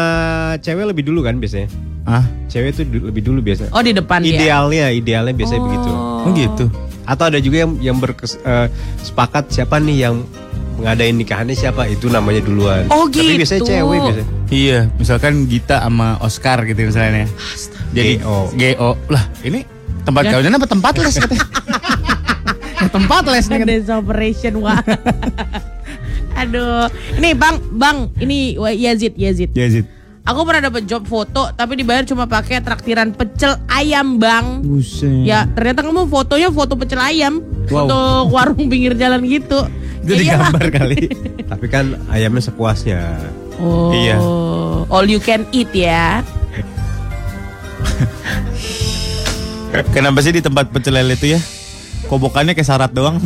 [0.59, 1.67] cewek lebih dulu kan biasanya.
[2.03, 3.69] Ah, Cewek itu du- lebih dulu biasa.
[3.69, 5.89] oh di depan dia Idealnya, idealnya biasanya begitu.
[5.89, 6.65] oh gitu.
[7.03, 10.15] Atau ada juga yang yang bersepakat siapa nih yang
[10.75, 12.83] ngadain nikahannya siapa itu namanya duluan.
[12.87, 13.69] Oh, Tapi biasanya gitu.
[13.69, 14.27] cewek biasanya.
[14.49, 17.23] Iya, misalkan Gita sama Oscar gitu misalnya.
[17.91, 18.51] Jadi GO.
[18.51, 18.89] GO.
[19.07, 19.63] Lah, ini
[20.03, 20.31] tempat Ya.
[20.33, 21.45] kawinan apa tempat les katanya?
[22.91, 23.65] tempat les nih kan.
[23.65, 24.75] Dance operation wah
[26.33, 29.85] aduh ini bang bang ini Yazid Yazid Ya, Zid.
[30.23, 35.23] Aku pernah dapat job foto tapi dibayar cuma pakai traktiran pecel ayam bang Buset.
[35.23, 37.87] Ya ternyata kamu fotonya foto pecel ayam Wow.
[37.87, 37.97] Foto
[38.29, 39.63] warung pinggir jalan gitu
[40.01, 40.51] Itu Ya iyalah.
[40.51, 40.99] digambar kali.
[41.41, 43.01] Tapi kan ayamnya sepuasnya.
[43.55, 44.19] Oh Iya.
[44.89, 46.19] All you can eat ya
[49.89, 51.39] Kenapa sih di tempat pecel lele itu ya?
[52.05, 53.17] Kobokannya kayak syarat doang.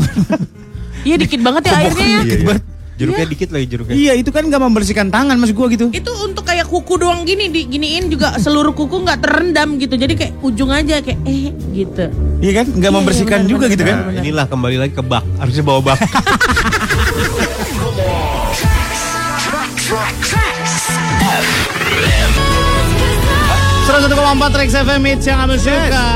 [1.02, 2.64] Iya dikit banget ya airnya ya Dikit banget.
[2.98, 3.94] Jeruknya dikit lagi jeruknya.
[3.94, 5.94] Iya, itu kan gak membersihkan tangan mas gua gitu.
[5.94, 10.34] itu untuk kayak kuku doang gini diginiin juga seluruh kuku nggak terendam gitu jadi kayak
[10.42, 12.66] ujung aja kayak eh gitu Iya kan?
[12.74, 13.98] Gak membersihkan benar, juga benar, gitu kan?
[13.98, 15.24] Nah, inilah kembali lagi ke bak.
[15.38, 15.98] Harusnya bawa bak.
[23.88, 26.08] Serah satu koma empat Rex FM Hits yang kamu suka.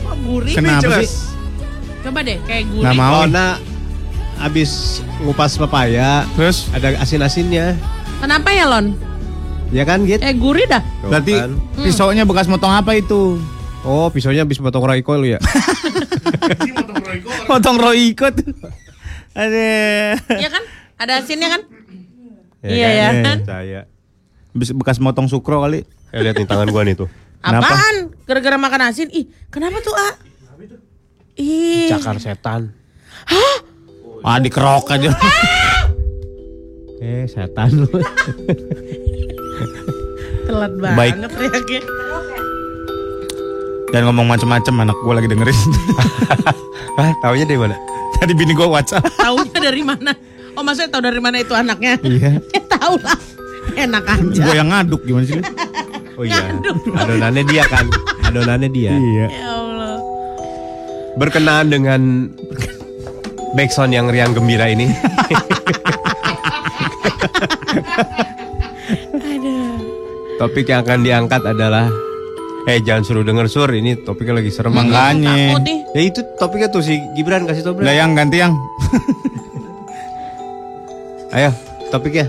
[0.00, 1.10] Kok gurih Kenapa sih?
[2.00, 3.12] coba deh kayak gurih Nggak mau.
[3.20, 3.60] Oh, nah,
[4.40, 6.66] abis ngupas papaya, Terus?
[6.70, 7.76] ada asin-asinnya.
[8.18, 8.96] kenapa ya Lon
[9.70, 10.18] Ya kan, Git?
[10.18, 11.50] eh gurih dah Tuh Berarti kan.
[11.78, 13.36] pisaunya bekas motong apa itu?
[13.80, 15.38] Oh, pisaunya abis potong Royco lu ya?
[17.46, 18.50] Potong Royco tuh.
[19.32, 19.68] Ada.
[20.28, 20.62] Iya kan
[20.96, 21.60] ada asinnya kan
[22.60, 23.08] Ya Iya, ya.
[23.24, 23.36] kan?
[23.42, 23.80] Saya.
[24.52, 25.82] Bekas motong sukro kali.
[26.10, 27.06] Eh, lihat nih tangan gua nih tuh.
[27.40, 27.64] Kenapa?
[27.64, 27.94] apaan
[28.26, 30.12] gara-gara makan asin ih kenapa tuh ah
[31.34, 32.74] ih Cakar setan.
[34.20, 35.10] Ah, dikerok aja.
[37.00, 37.88] Eh, setan lu.
[40.44, 41.16] telat Baik.
[41.16, 41.80] banget teriaknya
[43.88, 45.58] Dan ngomong macem-macem anak gue lagi dengerin.
[46.94, 47.76] Hah, taunya dari mana?
[48.14, 49.02] Tadi bini gue WhatsApp.
[49.16, 50.12] taunya dari mana
[50.52, 52.36] oh maksudnya tahu dari mana itu anaknya Iya.
[52.54, 53.16] ya tahu lah
[53.72, 55.40] enak aja Gue yang ngaduk gimana sih?
[56.14, 56.52] Oh iya.
[56.92, 57.88] Adonannya dia kan.
[58.22, 58.92] Adonannya dia.
[58.92, 59.26] Iya.
[59.26, 59.96] ya Allah
[61.16, 62.28] Berkenaan dengan
[63.52, 64.86] backsound yang riang gembira ini.
[70.40, 71.86] Topik yang akan diangkat adalah
[72.64, 75.64] Eh jangan suruh denger sur ini topiknya lagi serem Makanya.
[75.96, 77.88] Ya itu topiknya tuh si Gibran kasih Udah Bran.
[77.88, 78.52] yang ganti yang.
[81.30, 81.54] Ayo
[81.88, 82.26] topiknya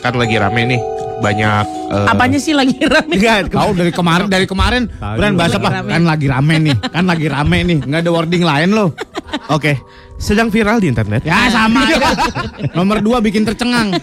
[0.00, 0.80] Kan lagi rame nih
[1.16, 3.16] banyak eh, apanya sih lagi rame
[3.48, 4.84] Kau dari kemarin dari kemarin.
[4.98, 5.70] Bran bahasa Lagi apa?
[5.80, 5.88] rame.
[5.88, 6.76] Kan lagi rame nih.
[6.92, 7.78] Kan lagi rame nih.
[7.80, 8.90] Nggak ada wording lain loh.
[9.56, 9.78] Oke,
[10.16, 11.22] sedang viral di internet.
[11.24, 12.12] Ya sama aja.
[12.72, 13.96] Nomor dua bikin tercengang.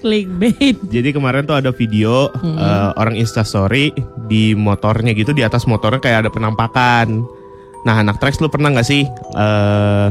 [0.00, 3.92] clickbait Jadi kemarin tuh ada video eh, orang instastory
[4.26, 7.24] di motornya gitu di atas motornya kayak ada penampakan.
[7.84, 9.04] Nah anak tracks lu pernah nggak sih
[9.36, 10.08] eh,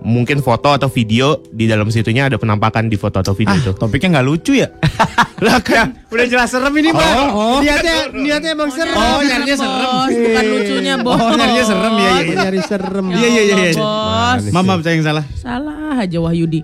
[0.00, 3.72] mungkin foto atau video di dalam situnya ada penampakan di foto atau video Ah, itu.
[3.72, 4.68] topiknya nggak lucu ya?
[5.40, 7.00] Lah kan Udah jelas serem ini, Pak.
[7.00, 7.58] Oh, oh.
[7.58, 8.92] Niatnya niatnya emang serem.
[8.92, 9.80] Oh, nyarinya serem.
[9.80, 11.16] Bos, bukan lucunya bos.
[11.16, 12.02] Oh, nyarinya serem ya.
[12.02, 12.34] iya, iya.
[12.38, 13.06] Nyari serem.
[13.08, 13.72] Iya, iya, iya, iya.
[13.74, 14.42] Bos.
[14.50, 15.24] Mama saya yang salah.
[15.34, 16.60] Salah aja Wahyudi.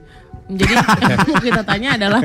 [0.47, 0.73] Jadi
[1.27, 2.23] mau kita tanya adalah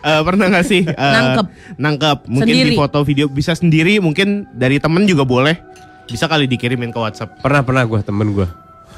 [0.00, 1.46] Eh, pernah gak sih eh, Nangkep.
[1.76, 2.70] nangkep mungkin Sendiri.
[2.70, 5.54] di foto video bisa sendiri mungkin dari temen juga boleh
[6.04, 8.48] bisa kali dikirimin ke WhatsApp Pernah pernah gue temen gue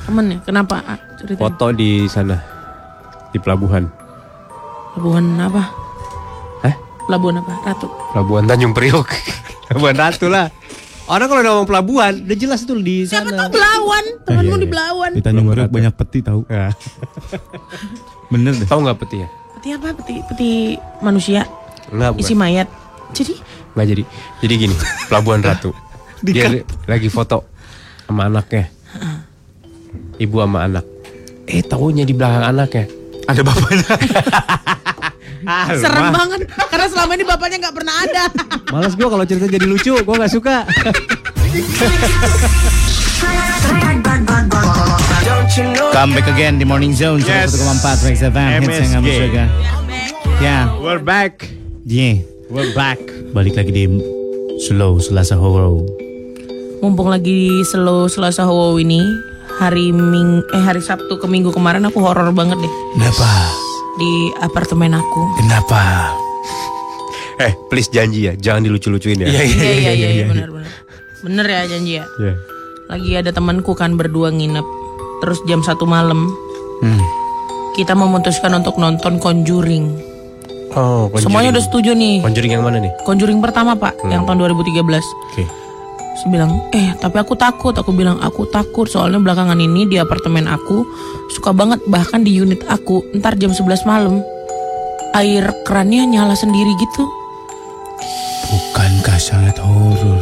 [0.02, 0.76] temen ya, kenapa?
[0.82, 1.38] Ah, Ceritain.
[1.38, 2.36] foto di sana
[3.30, 3.86] di pelabuhan.
[4.92, 5.62] Pelabuhan apa?
[6.62, 6.74] Hah?
[7.06, 7.52] Pelabuhan apa?
[7.64, 7.88] Ratu.
[8.12, 9.08] Pelabuhan Tanjung Priok.
[9.68, 10.46] pelabuhan Ratu lah.
[11.02, 13.50] Orang kalau ngomong pelabuhan, udah jelas tuh di Siapa sana.
[13.50, 14.04] tahu Belawan?
[14.22, 15.10] Temenmu di Belawan.
[15.12, 16.46] Di Tanjung Priok banyak peti tahu.
[16.46, 16.70] Ya.
[18.32, 18.68] Bener deh.
[18.68, 19.28] Tahu nggak peti ya?
[19.58, 19.88] Peti apa?
[19.98, 20.50] Peti peti
[21.00, 21.42] manusia.
[21.90, 22.68] Enggak, Isi mayat.
[23.12, 23.34] Jadi
[23.72, 24.02] Nggak jadi.
[24.44, 24.76] Jadi gini,
[25.08, 25.72] Pelabuhan Ratu.
[26.24, 27.48] Dia lagi foto
[28.06, 28.68] sama anaknya.
[30.18, 30.85] Ibu sama anak.
[31.48, 32.87] Eh, taunya di belakang anaknya.
[33.26, 33.87] Ada bapaknya.
[35.83, 38.24] serem banget karena selama ini bapaknya nggak pernah ada.
[38.72, 40.57] Males gue kalau cerita jadi lucu, gue nggak suka.
[45.92, 47.52] Come back again di Morning Zone Yes.
[47.52, 49.44] 101,4 Rex FM hits yang kamu suka.
[50.40, 51.44] Ya, We're back
[51.85, 52.24] yeah.
[52.48, 52.96] We're back
[53.37, 53.85] Balik lagi di
[54.64, 55.85] Slow Selasa Horror.
[56.81, 59.05] Mumpung lagi slow Selasa Wow ini
[59.54, 63.28] hari Ming eh hari Sabtu ke Minggu kemarin aku horor banget deh Kenapa?
[63.92, 65.22] di apartemen aku.
[65.36, 66.12] Kenapa?
[67.38, 69.28] eh, please janji ya, jangan dilucu-lucuin ya.
[69.28, 70.70] Iya iya iya iya benar benar.
[71.20, 72.04] Bener ya janji ya.
[72.16, 72.34] Iya.
[72.88, 74.64] Lagi ada temanku kan berdua nginep.
[75.20, 76.32] Terus jam satu malam
[76.80, 76.98] Hmm.
[77.72, 79.86] kita memutuskan untuk nonton Conjuring.
[80.72, 81.22] Oh, Conjuring.
[81.22, 82.18] Semuanya udah setuju nih.
[82.20, 82.90] Conjuring yang mana nih?
[83.02, 85.04] Conjuring pertama pak, yang tahun 2013.
[85.30, 85.44] Oke.
[86.12, 87.72] Saya bilang, eh tapi aku takut.
[87.72, 90.85] Aku bilang aku takut soalnya belakangan ini di apartemen aku
[91.33, 94.20] suka banget bahkan di unit aku ntar jam 11 malam
[95.16, 97.05] air kerannya nyala sendiri gitu.
[98.53, 100.20] Bukankah sangat horor?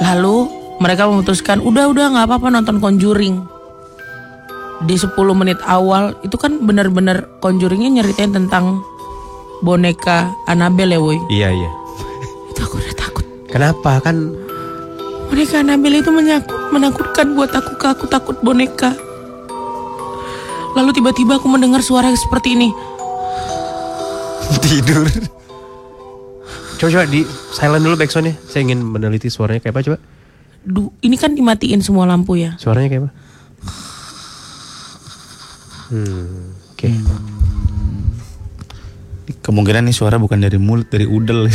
[0.00, 0.36] Lalu
[0.80, 3.36] mereka memutuskan udah udah nggak apa-apa nonton Conjuring.
[4.82, 8.82] Di 10 menit awal itu kan bener-bener Conjuringnya nyeritain tentang
[9.62, 11.18] boneka Annabelle ya woi.
[11.30, 11.70] Iya, iya.
[12.50, 13.01] Itu aku udah.
[13.52, 14.00] Kenapa?
[14.00, 14.32] Kan
[15.32, 17.96] Boneka Annabelle itu menyakut, menakutkan buat aku, Kak.
[17.96, 18.92] Aku takut boneka.
[20.76, 22.68] Lalu tiba-tiba aku mendengar suara seperti ini.
[24.60, 25.08] tidur.
[26.76, 28.36] Coba coba di silent dulu backsoundnya.
[28.44, 29.98] Saya ingin meneliti suaranya kayak apa coba.
[30.62, 32.56] Duh, ini kan dimatiin semua lampu ya.
[32.60, 33.10] Suaranya kayak apa?
[35.92, 36.88] Hmm, oke.
[39.44, 41.48] Kemungkinan nih suara bukan dari mulut, dari udel.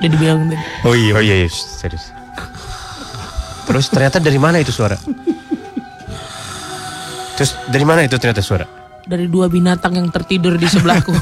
[0.00, 0.64] Udah dibilang tadi.
[0.82, 2.10] Oh iya, oh iya, iya, serius.
[3.64, 4.98] Terus ternyata dari mana itu suara?
[7.34, 8.66] Terus dari mana itu ternyata suara?
[9.04, 11.12] Dari dua binatang yang tertidur di sebelahku.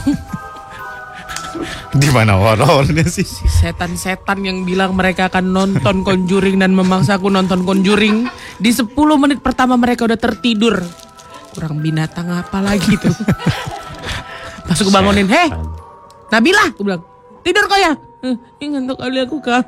[1.93, 3.25] Di mana horornya sih?
[3.29, 8.25] Setan-setan yang bilang mereka akan nonton Conjuring dan memaksaku nonton Conjuring.
[8.57, 10.81] Di 10 menit pertama mereka udah tertidur.
[11.53, 13.13] Kurang binatang apa lagi tuh.
[14.65, 15.53] Pas aku bangunin, heh
[16.33, 17.05] Nabila, aku bilang,
[17.45, 17.93] tidur kau ya?
[18.23, 19.67] "Eh, Ini ngantuk kali aku kan.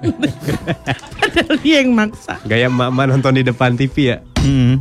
[1.21, 2.39] Padahal dia yang maksa.
[2.47, 4.19] Gaya emak-emak nonton di depan TV ya?
[4.39, 4.79] Hmm.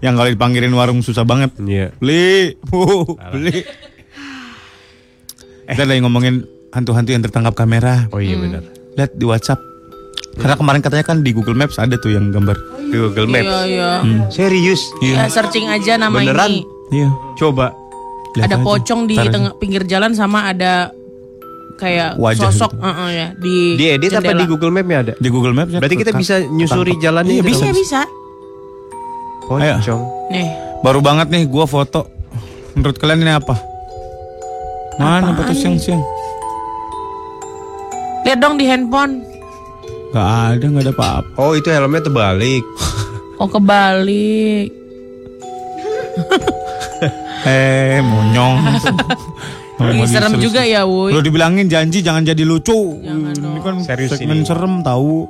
[0.00, 1.52] Yang kalau dipanggilin warung susah banget.
[1.60, 1.92] Iya.
[2.00, 3.60] Beli, uh, beli.
[5.68, 8.08] Kita lagi ngomongin hantu-hantu yang tertangkap kamera.
[8.10, 8.64] Oh iya benar.
[8.96, 9.60] Lihat di WhatsApp.
[10.40, 12.56] Karena kemarin katanya kan di Google Maps ada tuh yang gambar.
[12.88, 13.44] Di Google Maps.
[13.44, 13.90] Iya, iya.
[14.32, 14.80] Serius?
[15.02, 16.48] Ya, searching aja nama Beneran?
[16.48, 16.62] ini.
[16.90, 17.10] Iya.
[17.36, 17.76] Coba.
[18.30, 18.64] lihat ada aja.
[18.64, 20.94] pocong di tengah pinggir jalan sama ada
[21.80, 22.84] kayak Wajah sosok gitu.
[22.84, 24.36] uh-uh, ya di Diedit apa jendela.
[24.36, 25.12] di Google Map ya ada?
[25.16, 25.78] Di Google Maps ya.
[25.80, 28.00] Berarti kita bisa nyusuri jalannya Iya, itu bisa bisa
[29.42, 30.02] Pocong.
[30.30, 30.48] nih
[30.80, 32.06] Baru banget nih gua foto.
[32.72, 33.56] Menurut kalian ini apa?
[34.94, 36.00] Mana foto siang-siang?
[38.20, 39.24] lihat dong di handphone
[40.10, 40.22] Gak
[40.54, 41.28] ada, gak ada apa-apa.
[41.34, 42.62] Oh itu helmnya terbalik.
[43.36, 44.68] oh kebalik
[47.42, 48.60] Eh, monyong.
[49.80, 53.00] Ih, serem juga ya woi Lo dibilangin janji jangan jadi lucu.
[53.00, 54.46] Jangan ini kan Serius segmen ini.
[54.46, 55.24] serem tahu.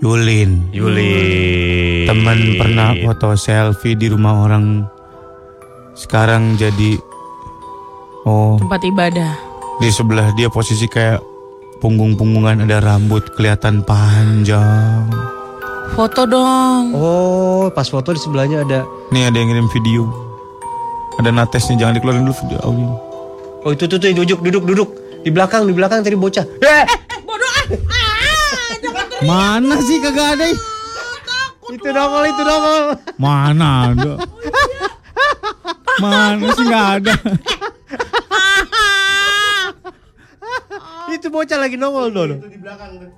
[0.00, 0.70] Yulin.
[0.70, 1.12] Yuli.
[2.06, 4.86] Teman pernah foto selfie di rumah orang.
[5.92, 6.96] Sekarang jadi
[8.20, 9.32] Oh, tempat ibadah
[9.80, 11.24] di sebelah dia posisi kayak
[11.80, 15.08] punggung-punggungan ada rambut kelihatan panjang.
[15.90, 18.84] foto dong Oh pas foto di sebelahnya ada.
[19.08, 20.04] Nih ada yang ngirim video.
[21.16, 23.09] Ada natesnya jangan dikeluarin dulu video audio.
[23.60, 24.88] Oh itu tuh tuh duduk duduk duduk
[25.20, 26.44] di belakang di belakang tadi bocah.
[26.64, 26.84] Eh!
[27.28, 30.44] bodoh ah, ah jangan Mana sih kagak ada?
[31.70, 32.82] Itu nongol, itu nongol.
[33.20, 34.12] Mana ada?
[36.00, 37.14] Mana sih nggak ada?
[41.10, 42.40] Itu bocah lagi nongol dong.
[42.48, 43.10] di belakang tuh.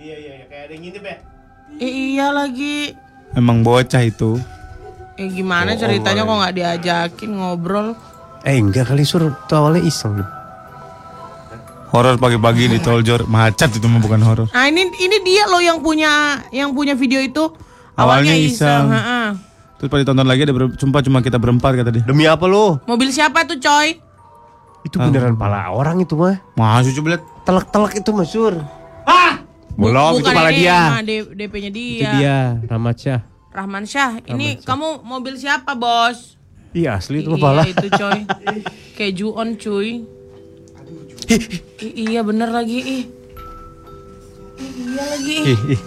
[0.00, 1.16] Iya iya iya kayak ada yang ngintip ya.
[1.76, 2.96] Eh, iya lagi.
[3.36, 4.40] Emang bocah itu.
[5.20, 7.94] Eh gimana ceritanya kok nggak diajakin ngobrol?
[8.46, 10.22] Eh enggak kali suruh tuh awalnya iseng.
[11.86, 14.46] Horor pagi-pagi di tol Jor macet itu mah bukan horor.
[14.48, 16.12] Nah ini ini dia loh yang punya
[16.50, 17.50] yang punya video itu.
[17.94, 18.86] Awalnya iseng.
[18.86, 19.34] ha-ha.
[19.76, 22.04] Terus pas ditonton lagi ada ber- sumpah cuma kita berempat kata dia.
[22.04, 22.78] Demi apa lu?
[22.86, 23.98] Mobil siapa tuh coy?
[24.82, 26.38] Itu beneran pala orang itu mah.
[26.54, 27.22] Masuk coba lihat.
[27.42, 28.54] Telak-telak itu Mas Sur.
[29.76, 30.78] Belum, itu Bukan pala dia.
[30.88, 31.92] mah D- DP-nya dia.
[31.92, 33.20] Itu dia, Rahmat Syah.
[33.52, 34.24] Rahman Syah.
[34.24, 36.40] Ini kamu mobil siapa bos?
[36.76, 38.20] Iya asli itu mah iya itu coy.
[38.92, 39.88] Kayak Juon cuy.
[41.80, 43.04] I- iya bener lagi ih.
[44.60, 45.36] Iya lagi.
[45.56, 45.80] ih.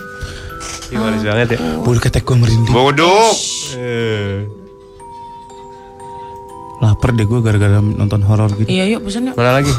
[0.90, 1.60] Ih, manis banget ya.
[1.86, 2.74] Bulu ketek gue merinding.
[2.74, 3.30] Bodoh.
[3.78, 4.50] Eh.
[6.82, 8.66] Laper deh gue gara-gara nonton horor gitu.
[8.66, 9.38] Iya yuk pesan yuk.
[9.38, 9.70] Mana lagi?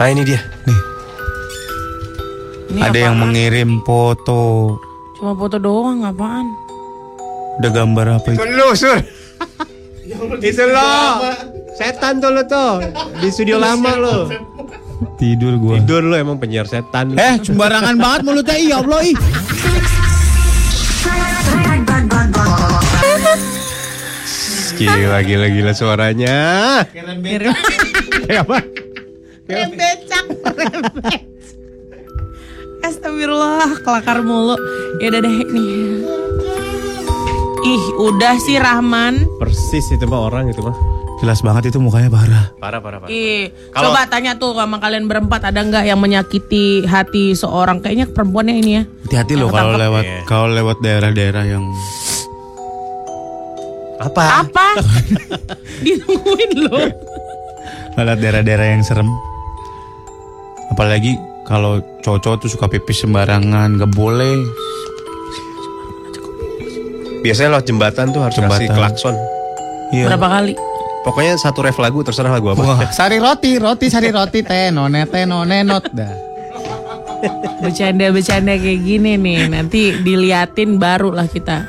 [0.00, 0.40] Ah ini dia.
[0.64, 0.78] Nih,
[2.72, 4.72] Ini ada yang mengirim foto.
[5.20, 6.48] Cuma foto doang apaan?
[7.60, 8.38] Ada gambar apa itu?
[8.40, 8.96] Itu lu, Sur.
[10.40, 10.92] Itu lo.
[11.76, 12.80] Setan tuh lo tuh.
[13.20, 14.16] Di studio lama lo.
[15.18, 15.76] Tidur gue.
[15.82, 17.14] Tidur lo emang penyiar setan.
[17.14, 18.56] Eh, sembarangan banget mulutnya.
[18.56, 19.16] Iya Allah, ih.
[24.78, 26.36] Gila, gila, gila suaranya.
[26.86, 28.58] Kayak apa?
[29.48, 30.24] Rem becak.
[32.78, 34.54] Astagfirullah, kelakar mulu.
[35.02, 36.37] Ya udah deh nih.
[37.60, 39.26] Ih, udah sih Rahman.
[39.36, 40.76] Persis itu mah orang itu mah.
[41.18, 42.46] Jelas banget itu mukanya parah.
[42.56, 43.10] Parah, parah, parah.
[43.10, 47.82] Ih, Kalau- coba tanya tuh sama kalian berempat ada nggak yang menyakiti hati seorang?
[47.82, 48.82] Kayaknya perempuannya ini ya.
[49.04, 50.18] Hati-hati loh kalau lewat Iya.
[50.24, 51.64] kalau lewat daerah-daerah yang
[53.98, 54.46] Apa?
[54.46, 54.66] Apa?
[55.84, 56.86] Ditungguin loh.
[57.98, 59.10] lewat daerah-daerah yang serem.
[60.70, 64.38] Apalagi kalau cowok-cowok tuh suka pipis sembarangan, gak boleh.
[67.28, 68.56] Biasanya lewat jembatan tuh harus Jembatan.
[68.56, 69.14] kasih klakson.
[69.92, 70.04] Iya.
[70.08, 70.54] Berapa kali?
[71.04, 72.60] Pokoknya satu ref lagu terserah lagu apa.
[72.64, 76.08] Wah, sari roti, roti sari roti tenone tenone not dah.
[77.60, 79.44] Bercanda-bercanda kayak gini nih.
[79.52, 81.68] Nanti diliatin baru lah kita.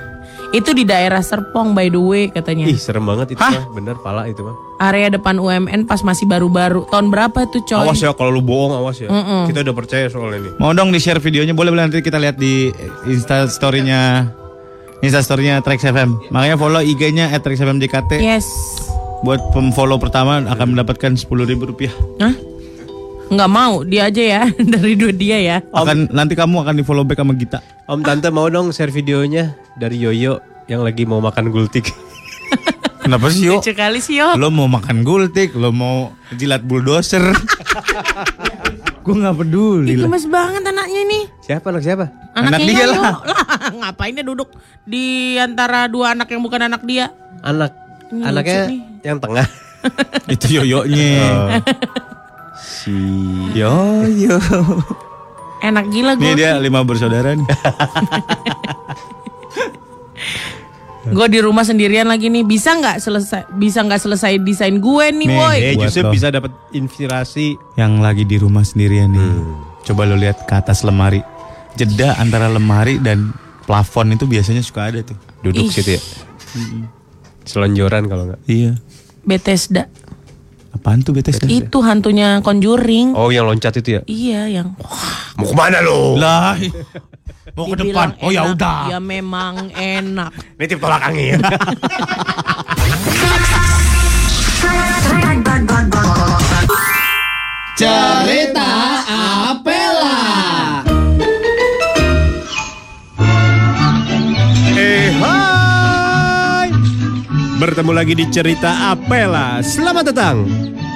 [0.49, 2.65] Itu di daerah Serpong by the way katanya.
[2.65, 3.53] Ih, serem banget itu Hah?
[3.53, 3.65] mah.
[3.75, 4.55] Bener pala itu mah.
[4.79, 6.87] Area depan UMN pas masih baru-baru.
[6.87, 7.83] Tahun berapa itu coy?
[7.83, 9.11] Awas ya kalau lu bohong awas ya.
[9.11, 9.51] Mm-mm.
[9.51, 10.55] Kita udah percaya soal ini.
[10.55, 12.71] Mau dong di share videonya boleh boleh nanti kita lihat di
[13.11, 14.31] Insta story-nya
[14.99, 16.27] Insta story-nya Trax FM.
[16.27, 18.19] Makanya follow IG-nya @traxfmjkt.
[18.19, 18.43] Yes.
[19.23, 21.91] Buat pemfollow pertama akan mendapatkan 10.000 rupiah.
[22.19, 22.35] Hah?
[23.29, 24.41] Nggak mau, dia aja ya.
[24.75, 25.57] Dari duit dia ya.
[25.71, 27.63] Akan nanti kamu akan di follow back sama Gita.
[27.87, 31.89] Om Tante mau dong share videonya dari Yoyo yang lagi mau makan gultik.
[33.03, 33.57] Kenapa sih yo?
[33.57, 34.37] Lucu kali sih yo.
[34.37, 37.23] Lo mau makan gultik, lo mau jilat bulldozer.
[39.09, 40.05] Gue nggak peduli Ih, lah.
[40.05, 41.23] gemes banget anaknya nih.
[41.41, 42.05] Siapa anak siapa?
[42.31, 43.01] Anak Anaknya dia lah.
[43.59, 44.49] Lah, ngapain dia duduk
[44.83, 47.09] di antara dua anak yang bukan anak dia?
[47.41, 47.73] Anak
[48.07, 48.81] Ini anaknya nih.
[49.03, 49.47] yang tengah.
[50.33, 51.59] Itu yoyonya.
[52.79, 52.93] si
[53.51, 54.37] Yoyo.
[55.59, 56.39] Enak gila Nih gue.
[56.39, 57.47] dia lima bersaudara nih.
[61.09, 62.41] Gue di rumah sendirian lagi nih.
[62.41, 63.41] Bisa nggak selesai?
[63.53, 65.57] Bisa nggak selesai desain gue nih, Nih, boy?
[65.57, 66.11] eh justru lo.
[66.11, 67.57] bisa dapat inspirasi.
[67.75, 69.33] Yang lagi di rumah sendirian nih.
[69.83, 71.21] Coba lo lihat ke atas lemari.
[71.73, 73.31] Jeda antara lemari dan
[73.63, 75.17] plafon itu biasanya suka ada tuh.
[75.41, 75.71] Duduk Ih.
[75.71, 76.01] situ ya.
[77.43, 78.41] Selonjoran kalau enggak.
[78.45, 78.71] Iya.
[79.21, 79.89] Bethesda.
[80.69, 81.49] Apaan tuh Bethesda?
[81.49, 83.17] Itu hantunya Conjuring.
[83.17, 84.01] Oh, yang loncat itu ya.
[84.05, 84.67] Iya, yang
[85.33, 86.13] Mau ke mana lo?
[86.15, 86.53] Lah.
[87.55, 87.85] Mau ke depan.
[87.85, 88.53] dibilang Oh ya enak.
[88.55, 88.79] udah.
[88.89, 90.31] Ya memang enak.
[90.59, 91.39] Nitip tolak angin.
[97.79, 98.71] Cerita
[99.55, 100.19] Apela.
[104.79, 106.69] Eh hai
[107.59, 110.47] Bertemu lagi di cerita Apela Selamat datang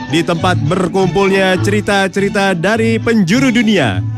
[0.07, 4.12] Di tempat berkumpulnya cerita-cerita dari penjuru dunia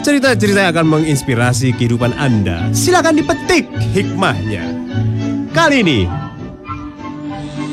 [0.00, 4.64] Cerita-cerita yang akan menginspirasi kehidupan Anda Silakan dipetik hikmahnya.
[5.52, 6.00] Kali ini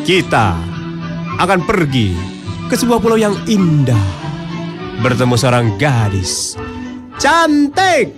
[0.03, 0.59] Kita
[1.37, 4.27] akan pergi ke sebuah pulau yang indah.
[4.99, 6.59] Bertemu seorang gadis.
[7.15, 8.11] Cantik!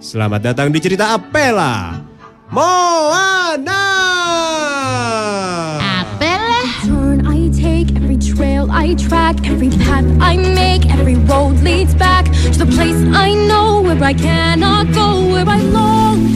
[0.00, 2.00] Selamat datang di cerita Apela
[2.48, 3.84] Moana.
[8.72, 13.82] I track, every path I make, every road leads back to the place I know
[13.82, 16.32] where I cannot go, where I long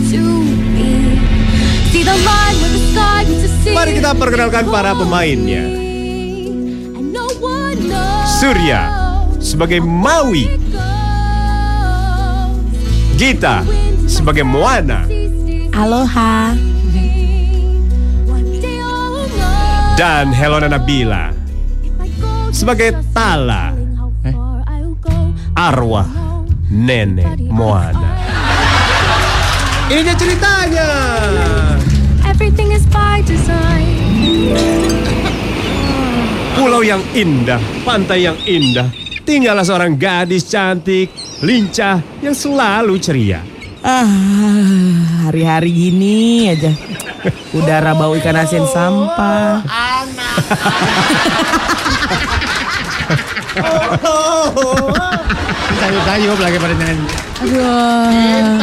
[2.07, 3.75] the line where the sky meets the sea.
[3.75, 5.67] Mari kita perkenalkan para pemainnya.
[8.39, 8.81] Surya
[9.43, 10.47] sebagai Maui,
[13.19, 13.67] Gita
[14.07, 15.03] sebagai Moana,
[15.75, 16.55] Aloha.
[19.97, 21.36] dan Helona Nabila
[22.51, 23.73] sebagai Tala,
[25.57, 26.07] arwah
[26.71, 28.11] nenek Moana.
[29.87, 30.89] Ini dia ceritanya.
[32.27, 33.87] Everything is by design.
[36.59, 38.91] Pulau yang indah, pantai yang indah.
[39.23, 41.11] Tinggallah seorang gadis cantik,
[41.43, 43.43] lincah, yang selalu ceria.
[43.87, 44.11] Ah,
[45.29, 46.73] hari-hari gini aja.
[47.55, 49.63] Udara bau ikan asin sampah.
[55.77, 57.07] Sayup-sayup lagi pada nyanyi.
[57.47, 58.57] Aduh.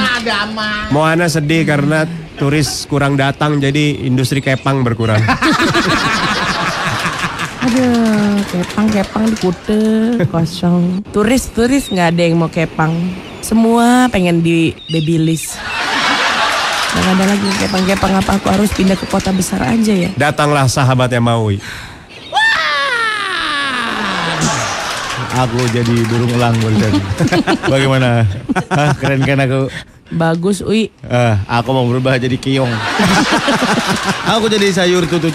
[0.90, 2.06] Moana sedih karena
[2.38, 5.22] turis kurang datang, jadi industri kepang berkurang.
[7.64, 9.82] Aduh, kepang-kepang di Kute
[10.28, 11.00] kosong.
[11.16, 12.92] Turis-turis nggak ada yang mau kepang.
[13.40, 15.56] Semua pengen di babyliss.
[16.94, 20.12] Nggak ada lagi yang kepang-kepang apa aku harus pindah ke kota besar aja ya?
[20.14, 21.58] Datanglah sahabatnya Maui.
[25.34, 26.94] Aku jadi burung elang barusan.
[27.74, 28.22] Bagaimana?
[28.70, 29.66] Hah, keren kan aku?
[30.14, 30.94] Bagus, Ui.
[31.10, 32.70] Ah, aku mau berubah jadi kiong.
[34.38, 35.34] aku jadi sayur tutut.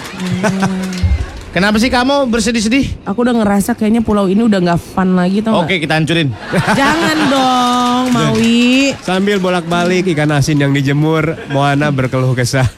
[1.51, 3.03] Kenapa sih kamu bersedih-sedih?
[3.03, 5.67] Aku udah ngerasa kayaknya pulau ini udah nggak fun lagi tau?
[5.67, 6.31] Oke, kita hancurin.
[6.79, 8.95] Jangan dong, Maui.
[9.03, 12.69] Sambil bolak-balik ikan asin yang dijemur, Moana berkeluh kesah.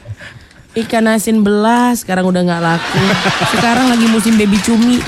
[0.72, 3.04] Ikan asin belas sekarang udah nggak laku.
[3.52, 5.04] Sekarang lagi musim baby cumi.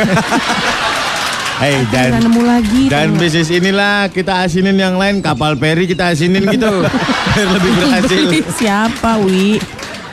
[1.55, 2.83] Nggak dan nemu lagi.
[2.89, 6.67] dan bisnis inilah kita asinin yang lain kapal peri kita asinin gitu
[7.31, 8.27] biar lebih berhasil.
[8.51, 9.63] Siapa, Wi?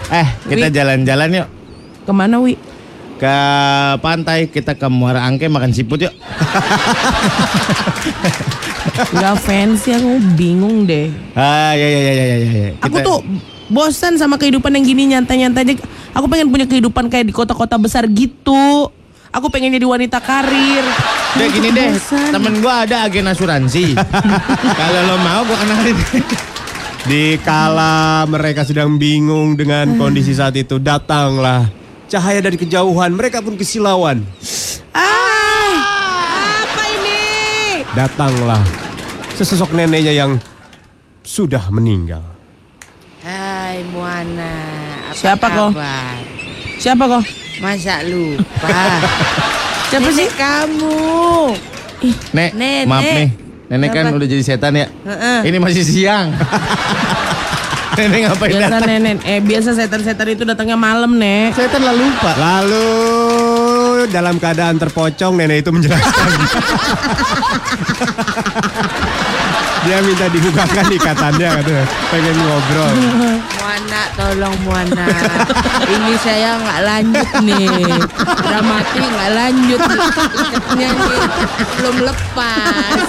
[0.08, 1.48] Eh, kita jalan-jalan yuk
[2.04, 2.56] Ke mana, Wi?
[3.18, 3.38] ke
[4.00, 6.14] pantai kita ke Muara Angke makan siput yuk.
[9.14, 11.14] Gak fancy, aku bingung deh.
[11.32, 12.70] Ah, ya ya ya ya ya ya.
[12.82, 13.18] Aku Kita- tuh
[13.68, 15.74] bosan sama kehidupan yang gini nyantai-nyantai aja.
[16.12, 18.90] Aku pengen punya kehidupan kayak di kota-kota besar gitu.
[19.32, 20.84] Aku pengen jadi wanita karir.
[21.32, 21.96] Udah Aku gini deh,
[22.36, 23.96] temen gua ada agen asuransi.
[24.80, 25.96] Kalau lo mau gua kenalin.
[27.08, 31.72] Di kala mereka sedang bingung dengan kondisi saat itu, datanglah
[32.12, 33.16] cahaya dari kejauhan.
[33.16, 34.20] Mereka pun kesilauan.
[34.92, 35.80] Ah,
[36.68, 37.24] apa ini?
[37.96, 38.62] Datanglah
[39.40, 40.36] sesosok neneknya yang
[41.24, 42.22] sudah meninggal.
[43.24, 44.54] Hai Moana,
[45.08, 45.70] apa Siapa kau?
[46.84, 47.41] Siapa kok?
[47.62, 48.82] Masa lupa?
[49.88, 50.28] Siapa sih?
[50.34, 51.54] Kamu.
[52.34, 52.84] Nek, Nenek.
[52.90, 53.30] maaf nih.
[53.70, 54.18] Nenek kan Apa?
[54.18, 54.90] udah jadi setan ya.
[54.90, 55.40] Heeh.
[55.46, 56.34] Ini masih siang.
[57.92, 58.88] Nenek ngapain Biasa datang?
[58.88, 61.54] nenek, eh biasa setan-setan itu datangnya malam, Nek.
[61.54, 62.32] Setan lah lupa.
[62.34, 62.88] Lalu
[64.10, 66.30] dalam keadaan terpocong nenek itu menjelaskan.
[69.82, 71.84] Dia minta dibukakan ikatannya katanya.
[72.10, 72.92] Pengen ngobrol.
[73.62, 75.06] Moana, tolong Moana.
[75.86, 77.94] Ini saya nggak lanjut nih.
[78.42, 79.82] Dramatik nggak lanjut.
[80.34, 81.22] Ikatnya nih
[81.78, 83.06] belum lepas.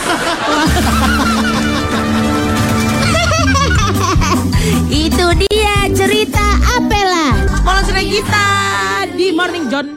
[4.93, 6.45] Itu dia cerita
[6.77, 7.33] Apela.
[7.57, 8.49] Sponsor kita
[9.17, 9.89] di Morning John.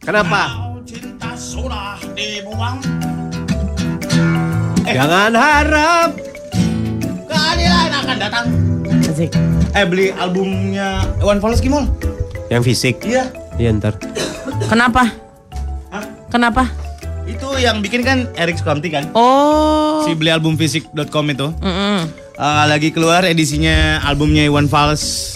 [0.00, 0.72] Kenapa?
[4.88, 6.29] Jangan harap.
[7.40, 8.44] Keadilan akan datang.
[9.00, 9.32] Asik.
[9.72, 11.88] Eh beli albumnya One Falls Kimol.
[12.52, 13.00] Yang fisik.
[13.00, 13.32] Iya.
[13.56, 13.96] Iya ntar.
[14.68, 15.08] Kenapa?
[16.28, 16.68] Kenapa?
[17.24, 19.08] Itu yang bikin kan Eric Sconti kan.
[19.16, 20.04] Oh.
[20.04, 21.48] Si beli album fisik.com itu.
[21.64, 21.98] Mm-mm.
[22.36, 25.32] Eh, lagi keluar edisinya albumnya Iwan Fals.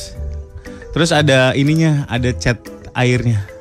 [0.92, 2.60] Terus ada ininya, ada cat
[2.94, 3.53] airnya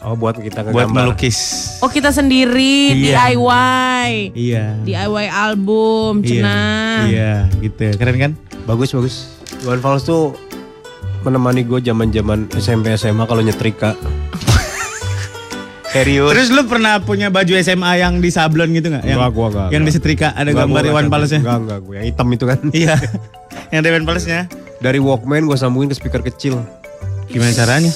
[0.00, 1.12] Oh buat kita ke buat gambar.
[1.12, 1.38] melukis.
[1.78, 3.28] Oh kita sendiri Iya.
[3.28, 4.32] DIY.
[4.32, 4.64] Iya.
[4.80, 6.26] DIY album, Iya.
[6.26, 6.98] cenah.
[7.04, 7.84] Iya, gitu.
[7.94, 8.32] Keren kan?
[8.64, 9.14] Bagus bagus.
[9.60, 10.34] Iwan Fals tuh
[11.20, 13.92] menemani gue zaman zaman SMP SMA kalau nyetrika.
[15.90, 16.30] Serius.
[16.32, 19.02] Terus lu pernah punya baju SMA yang di sablon gitu nggak?
[19.02, 21.38] Yang, Enggak, gua enggak, Yang disetrika ada Enggak, gambar Iwan enggak, Falsnya.
[21.40, 22.58] Enggak enggak gue yang hitam itu kan.
[22.72, 22.94] Iya.
[23.68, 24.38] yang ada Iwan Falsnya.
[24.78, 26.54] Dari Walkman gue sambungin ke speaker kecil.
[27.26, 27.90] Gimana caranya?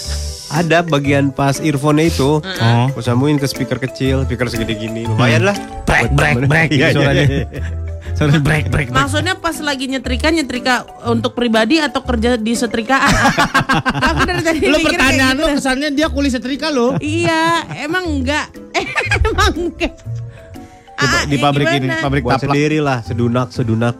[0.55, 2.39] Ada bagian pas earphone-nya itu.
[2.39, 2.85] Oh.
[2.89, 5.03] Gue sambungin ke speaker kecil, speaker segede gini.
[5.05, 5.57] Lumayan lah.
[5.85, 7.27] Brek, brek, brek Iya, gitu iya, suaranya.
[7.27, 7.47] iya.
[8.15, 8.97] Sorry, break, break, break.
[8.97, 10.75] Maksudnya pas lagi nyetrika, nyetrika
[11.05, 13.11] untuk pribadi atau kerja di setrikaan?
[14.07, 15.55] Aku dari tadi kayak pertanyaan gitu lu dah.
[15.59, 16.95] kesannya dia kuli setrika lo.
[16.97, 17.43] Iya,
[17.77, 18.55] emang enggak.
[19.27, 19.93] emang enggak.
[20.95, 21.81] Di, Ah, di eh, pabrik gimana?
[21.91, 22.55] ini, pabrik Buat taplak.
[22.55, 23.99] sendiri lah, sedunak, sedunak.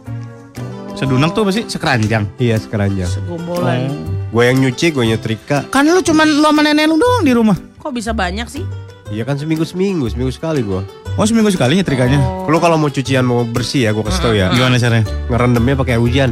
[0.95, 2.23] Sedunang tuh pasti sekeranjang.
[2.39, 3.11] Iya sekeranjang.
[3.11, 4.14] Segombolan.
[4.35, 5.63] Gue yang nyuci, gue nyetrika.
[5.71, 7.55] Kan lu cuman lu sama nenek lu doang di rumah.
[7.79, 8.67] Kok bisa banyak sih?
[9.07, 10.83] Iya kan seminggu seminggu, seminggu sekali gue.
[11.15, 12.43] Oh seminggu sekali nyetrikanya.
[12.43, 14.51] Lu kalau mau cucian mau bersih ya, gue kasih tau ya.
[14.51, 15.07] Gimana caranya?
[15.31, 16.29] Ngerendamnya pakai air hujan.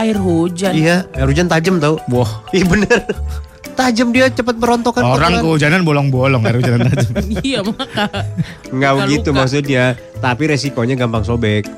[0.00, 0.72] Air hujan.
[0.72, 2.00] Iya, air hujan tajam tau.
[2.08, 2.48] Wah.
[2.56, 3.04] Iya bener.
[3.76, 5.04] tajam dia cepet berontokan.
[5.04, 7.12] Orang kehujanan bolong-bolong air hujan tajam.
[7.44, 8.08] iya maka.
[8.72, 10.00] Nggak begitu maksudnya.
[10.16, 11.68] Tapi resikonya gampang sobek.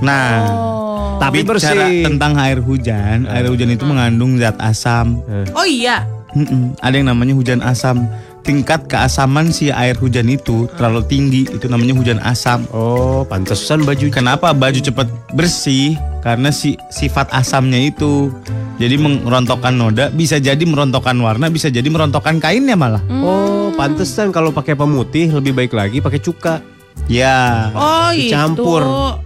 [0.00, 0.76] Nah, Oh.
[1.16, 2.04] Tapi bicara bersih.
[2.04, 5.16] tentang air hujan, air hujan itu mengandung zat asam.
[5.56, 6.04] Oh iya.
[6.36, 6.76] Mm-mm.
[6.84, 8.04] Ada yang namanya hujan asam.
[8.44, 12.62] Tingkat keasaman si air hujan itu terlalu tinggi, itu namanya hujan asam.
[12.70, 14.06] Oh, pantesan baju.
[14.06, 15.96] Kenapa baju cepat bersih?
[16.22, 18.30] Karena si sifat asamnya itu.
[18.76, 23.00] Jadi merontokkan noda, bisa jadi merontokkan warna, bisa jadi merontokkan kainnya malah.
[23.08, 26.60] Oh, pantesan kalau pakai pemutih lebih baik lagi pakai cuka.
[27.08, 27.72] Ya.
[27.72, 28.84] Oh Dicampur.
[28.84, 29.25] itu.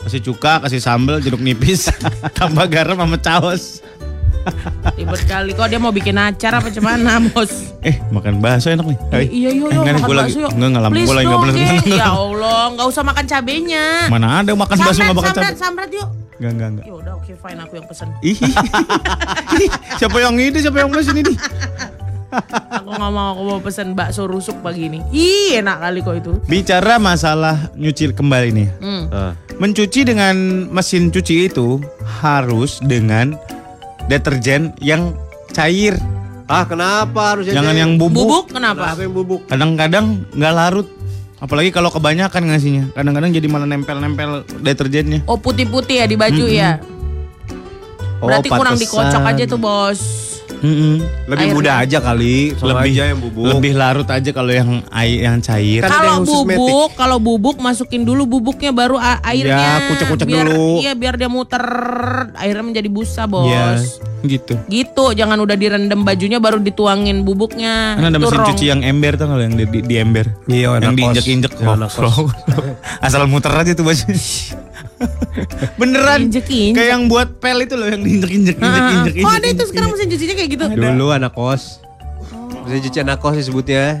[0.00, 1.92] Kasih cuka, kasih sambal, jeruk nipis,
[2.38, 3.84] tambah garam sama caos.
[4.96, 7.68] Ribet kali kok dia mau bikin acara apa gimana, Bos?
[7.84, 8.98] Eh, makan bakso enak nih.
[9.12, 9.24] Hai.
[9.28, 10.32] Iya, iya, Eh, iya, enggak makan gua lagi.
[10.32, 11.40] Enggak, enggak, gua lagi enggak
[11.84, 12.00] enggak.
[12.00, 13.84] Ya Allah, enggak usah makan cabenya.
[14.08, 15.60] Mana ada makan bakso enggak makan samrat, cabai.
[15.60, 16.08] samrat yuk.
[16.40, 16.84] Enggak, enggak, enggak.
[16.88, 18.08] Ya udah, oke fine aku yang pesen.
[18.24, 18.36] Ih.
[20.00, 20.58] siapa yang ini?
[20.58, 21.34] Siapa yang pesen ini?
[22.30, 25.04] Aku nggak mau aku mau pesen bakso rusuk pagi ini.
[25.12, 26.32] Ih, enak kali kok itu.
[26.48, 28.68] Bicara masalah nyuci kembali nih.
[28.80, 29.04] Hmm.
[29.12, 29.32] Ah.
[29.60, 30.32] Mencuci dengan
[30.72, 31.84] mesin cuci itu
[32.24, 33.36] harus dengan
[34.08, 35.12] deterjen yang
[35.52, 36.00] cair.
[36.48, 38.24] Ah, kenapa harus Jangan yang bubuk.
[38.24, 38.88] Bubuk kenapa?
[38.88, 39.40] Kenapa yang bubuk?
[39.52, 40.88] Kadang-kadang nggak larut.
[41.44, 42.84] Apalagi kalau kebanyakan ngasihnya.
[42.96, 45.28] Kadang-kadang jadi malah nempel-nempel deterjennya.
[45.28, 46.80] Oh putih-putih ya di baju ya.
[48.24, 49.12] Oh, Berarti kurang pantesan.
[49.12, 50.00] dikocok aja tuh bos.
[50.60, 50.94] Mm-mm.
[51.24, 51.56] Lebih Airnya.
[51.56, 52.52] mudah aja kali.
[52.52, 53.44] Lebih aja yang bubuk.
[53.48, 55.80] Lebih larut aja kalau yang air yang cair.
[55.84, 59.56] Kan Kalau bubuk, kalau bubuk masukin dulu bubuknya baru a- airnya.
[59.56, 60.84] Ya, kucek-kucek biar, dulu.
[60.84, 61.64] Iya, biar dia muter
[62.36, 63.48] airnya menjadi busa, Bos.
[63.48, 63.80] Iya,
[64.28, 64.54] gitu.
[64.68, 67.96] Gitu, jangan udah direndam bajunya baru dituangin bubuknya.
[67.96, 70.28] Kan ada mesin cuci yang ember tuh kalau yang di, di, di ember.
[70.44, 71.56] Iya, yang diinjek-injek.
[71.56, 71.72] Ya.
[73.04, 74.04] Asal muter aja tuh baju.
[75.80, 76.26] Beneran.
[76.26, 76.74] Diinjek-injek.
[76.74, 79.22] Kayak yang buat pel itu loh yang diinjek-injek Ah, injek-injek.
[79.22, 80.64] oh ada itu sekarang mesin cucinya kayak gitu.
[80.68, 81.78] Dulu anak kos.
[82.62, 83.98] Bisa cuci anak kos disebutnya.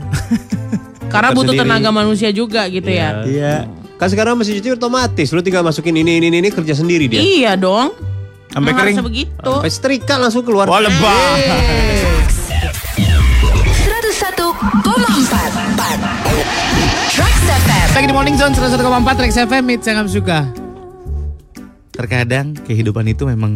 [1.10, 1.74] Karena butuh Tersendiri.
[1.74, 3.22] tenaga manusia juga gitu ya.
[3.22, 3.54] Iya.
[3.96, 5.28] Kan sekarang mesin cuci otomatis.
[5.28, 7.18] Lu tinggal masukin ini, ini, ini, ini kerja sendiri dia.
[7.18, 7.90] Iya dong.
[8.48, 8.96] Sampai Emang kering.
[9.02, 9.50] begitu.
[9.52, 10.66] Sampai setrika langsung keluar.
[10.66, 11.14] Wah lebah.
[13.80, 15.32] 101,4
[17.10, 20.38] Trax FM Lagi di Morning Zone 101,4 Rex FM Hits yang kamu suka.
[22.00, 23.52] Terkadang kehidupan itu memang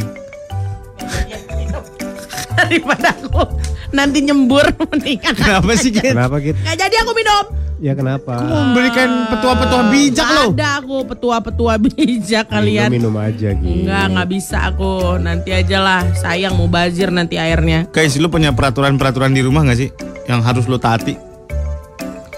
[2.55, 3.49] Daripada aku
[3.89, 5.33] nanti nyembur mendingan.
[5.33, 6.13] Kenapa sih Git?
[6.13, 6.53] Kenapa gitu?
[6.61, 7.45] Nggak jadi aku minum.
[7.83, 8.37] Ya kenapa?
[8.45, 10.51] Memberikan petua-petua bijak Nggak loh.
[10.53, 12.89] Ada aku petua-petua bijak kalian.
[12.93, 13.85] Minum, minum aja gitu.
[13.85, 15.19] Enggak, nggak bisa aku.
[15.19, 16.03] Nanti aja lah.
[16.15, 17.89] Sayang mau bazir nanti airnya.
[17.91, 19.89] Guys, lu punya peraturan-peraturan di rumah gak sih?
[20.29, 21.17] Yang harus lu taati?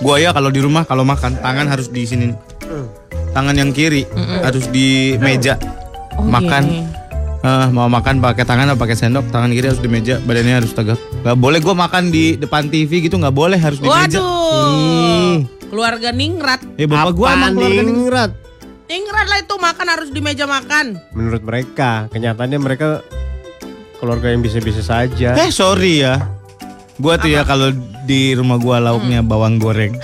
[0.00, 2.30] Gua ya kalau di rumah kalau makan tangan harus di sini.
[3.36, 4.08] Tangan yang kiri
[4.40, 5.60] harus di meja.
[6.16, 6.82] Oh, makan gini.
[7.38, 10.74] Eh, mau makan pakai tangan atau pakai sendok, tangan kiri harus di meja, badannya harus
[10.74, 10.98] tegak.
[11.22, 14.18] Gak boleh gua makan di depan TV gitu, nggak boleh harus di meja.
[14.18, 15.46] Waduh.
[15.70, 16.60] Keluarga ningrat.
[16.74, 18.30] Eh bapak gua emang keluarga ningrat?
[18.86, 20.98] Ningrat lah itu makan harus di meja makan.
[21.12, 23.06] Menurut mereka, kenyataannya mereka
[23.96, 25.38] keluarga yang bisa-bisa saja.
[25.38, 26.18] Eh sorry ya,
[26.96, 27.70] gua tuh ya kalau
[28.02, 29.30] di rumah gua lauknya Hmm.
[29.30, 29.94] bawang goreng.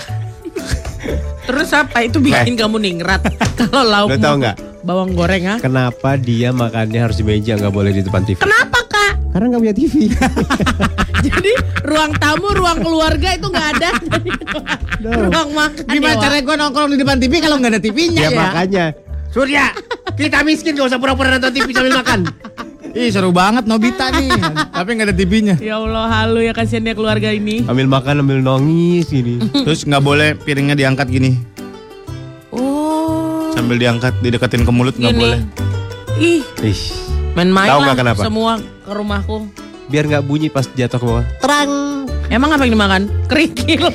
[1.43, 3.19] Terus apa itu bikin kamu ningrat?
[3.59, 4.57] Kalau lauk Lo tau nggak?
[4.83, 5.57] Bawang goreng ah?
[5.63, 8.43] Kenapa dia makannya harus di meja nggak boleh di depan TV?
[8.43, 9.31] Kenapa kak?
[9.31, 9.93] Karena nggak punya TV.
[11.25, 11.51] Jadi
[11.87, 13.89] ruang tamu, ruang keluarga itu nggak ada.
[15.31, 15.83] ruang makan.
[15.87, 18.37] Gimana ya, caranya gua nongkrong di depan TV kalau nggak ada TV-nya ya ya?
[18.37, 18.85] makanya.
[19.33, 19.65] Surya,
[20.13, 22.29] kita miskin gak usah pura-pura nonton TV sambil makan.
[22.93, 24.29] Ih seru banget Nobita nih,
[24.69, 25.55] tapi nggak ada TV-nya.
[25.57, 27.65] Ya Allah halu ya kasihan ya keluarga ini.
[27.65, 29.41] Ambil makan, ambil nangis gini.
[29.49, 31.52] Terus nggak boleh piringnya diangkat gini.
[33.63, 35.39] Sambil diangkat dideketin ke mulut nggak boleh.
[36.19, 36.79] Ih, Ih,
[37.31, 38.19] main-main Tahu lah kenapa?
[38.19, 39.47] semua ke rumahku.
[39.83, 41.23] biar nggak bunyi pas jatuh ke bawah.
[42.27, 43.07] Emang apa yang dimakan?
[43.31, 43.87] Kerikil.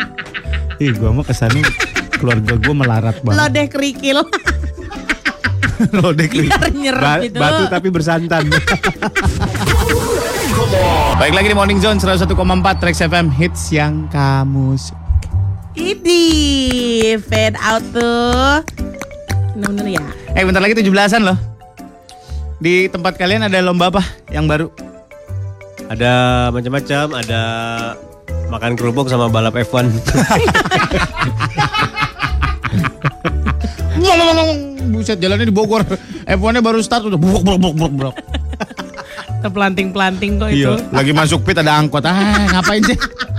[0.84, 1.64] Ih gua mah ke sana
[2.12, 3.40] keluarga gua melarat banget.
[3.40, 4.20] Lodeh kerikil.
[5.96, 6.52] Lodeh kerikil.
[6.52, 7.38] Biar nyerap Ba- itu.
[7.40, 8.52] batu tapi bersantan.
[11.16, 12.36] Baik lagi di Morning Zone 101,4
[12.76, 15.00] Trax FM hits yang kamu suka.
[15.72, 16.26] Idi,
[17.16, 18.60] fade out tuh.
[19.60, 20.02] Bener-bener ya.
[20.32, 21.36] Eh bentar lagi 17-an loh.
[22.56, 24.00] Di tempat kalian ada lomba apa
[24.32, 24.72] yang baru?
[25.90, 26.12] ada
[26.54, 27.40] macam-macam, ada
[28.46, 29.90] makan kerupuk sama balap F1.
[34.94, 35.82] Buset jalannya di Bogor.
[36.30, 38.14] F1-nya baru start udah brok brok brok brok brok.
[39.42, 40.68] Terpelanting-pelanting kok itu.
[40.68, 42.06] Iya, lagi masuk pit ada angkot.
[42.06, 42.94] Ah, ngapain sih?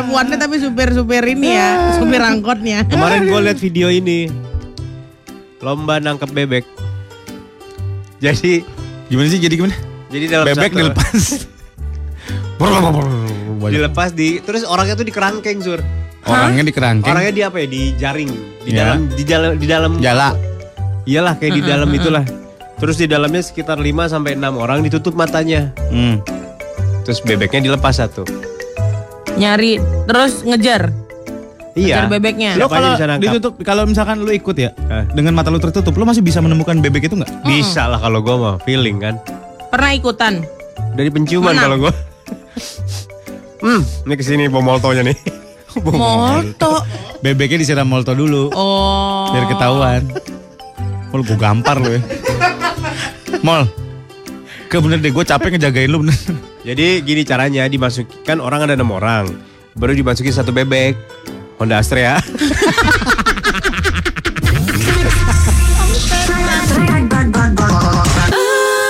[0.00, 2.84] F1-nya tapi supir-supir ini ya, supir angkotnya.
[2.84, 4.26] Kemarin gue lihat video ini.
[5.60, 6.64] Lomba nangkep bebek.
[8.18, 8.64] Jadi
[9.06, 9.74] Gimana sih jadi gimana?
[10.06, 11.20] jadi dalam Bebek satu- dilepas.
[13.62, 15.80] Dilepas di terus orangnya tuh di kerangkeng sur.
[16.22, 17.08] Orangnya di kerangkeng.
[17.08, 17.66] Orangnya di apa ya?
[17.66, 18.30] Di jaring.
[18.60, 18.76] Di Ya.
[18.84, 20.30] dalam di dalam di dalam Jala.
[21.04, 22.24] Iyalah kayak di dalam itulah.
[22.76, 25.72] Terus di dalamnya sekitar 5 sampai 6 orang ditutup matanya.
[25.88, 26.20] Hmm.
[27.02, 28.24] Terus bebeknya dilepas satu.
[29.36, 30.90] Nyari terus ngejar.
[31.78, 32.02] Iya.
[32.02, 32.50] Ngejar bebeknya.
[32.58, 35.04] Lo kalau ditutup, kalau misalkan lu ikut ya, Eh.
[35.14, 37.46] dengan mata lu tertutup, lu masih bisa menemukan bebek itu nggak?
[37.46, 39.14] Bisa lah kalau gua mah feeling kan.
[39.70, 40.42] Pernah ikutan?
[40.98, 41.92] Dari penciuman kalau gua.
[43.64, 45.16] hmm, ini ke sini bawa moltonya nih.
[45.86, 46.82] Molto.
[47.22, 49.30] Bebeknya disiram molto dulu, Oh.
[49.30, 50.02] biar ketahuan.
[51.14, 52.00] Mol, gue gampar lu ya.
[53.46, 53.70] Mol,
[54.66, 56.18] ke bener deh, gue capek ngejagain lu bener.
[56.60, 59.32] Jadi gini caranya dimasukkan orang ada enam orang,
[59.72, 60.92] baru dimasukin satu bebek.
[61.56, 62.20] Honda Astrea.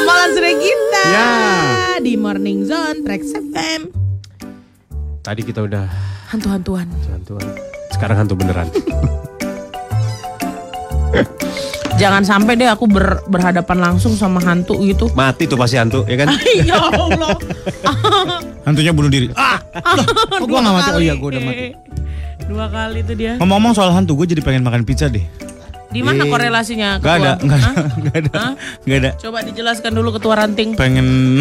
[0.06, 1.02] Malas Regita.
[1.08, 1.30] Ya.
[1.98, 3.80] Di Morning Zone Trax FM.
[5.20, 5.86] Tadi kita udah
[6.30, 6.86] Hantu-hantuan.
[7.10, 7.48] hantuan.
[7.90, 8.68] Sekarang hantu beneran.
[12.00, 15.12] Jangan sampai deh aku ber- berhadapan langsung sama hantu gitu.
[15.12, 16.32] Mati tuh pasti hantu, ya kan?
[16.72, 17.36] ya Allah.
[18.66, 19.28] Hantunya bunuh diri.
[19.36, 19.60] Ah,
[20.32, 20.90] kok gue gak mati?
[20.96, 21.64] Oh iya, gue udah mati.
[22.48, 23.36] Dua kali itu dia.
[23.36, 25.24] Ngomong-ngomong soal hantu, gue jadi pengen makan pizza deh.
[25.90, 27.02] Di mana korelasinya?
[27.02, 27.48] Gak ada, ketua?
[27.50, 27.74] gak ada, Hah?
[27.98, 28.52] gak ada, Hah?
[28.86, 29.10] gak ada.
[29.18, 30.78] Coba dijelaskan dulu ketua ranting.
[30.78, 31.08] Pengen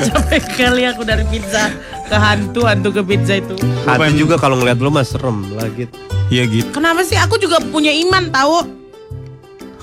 [0.00, 1.68] Sampai kali aku dari pizza
[2.10, 3.54] ke hantu, hantu ke pizza itu.
[3.86, 5.94] Hantu juga kalau ngeliat lu mah serem lah gitu.
[6.26, 6.70] Iya gitu.
[6.74, 7.14] Kenapa sih?
[7.14, 8.66] Aku juga punya iman tahu.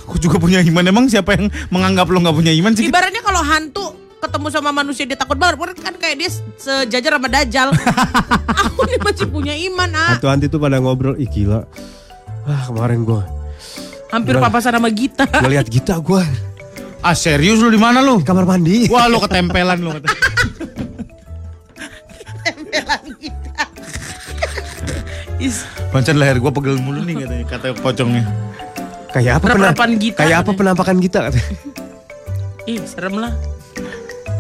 [0.04, 0.84] Aku juga punya iman.
[0.84, 2.92] Emang siapa yang menganggap lo nggak punya iman sih?
[2.92, 7.68] Ibaratnya kalau hantu ketemu sama manusia dia takut banget, kan kayak dia sejajar sama dajal.
[8.68, 10.16] aku nih masih punya iman, ah.
[10.16, 11.64] Hantu-hantu tuh pada ngobrol, ih gila.
[12.48, 13.28] Ah kemarin gua
[14.08, 15.28] Hampir papasan sama Gita.
[15.28, 16.24] ngeliat Gita gua
[17.04, 18.24] Ah serius lu di mana lu?
[18.24, 18.88] kamar mandi.
[18.88, 19.92] Wah lu ketempelan lu.
[25.88, 28.24] Pancan leher gue pegel mulu nih katanya kata pocongnya.
[29.10, 30.20] Kayak apa pena- Rep-repan Gita.
[30.22, 31.50] Kayak apa penampakan Gita katanya.
[32.68, 33.34] ih serem lah.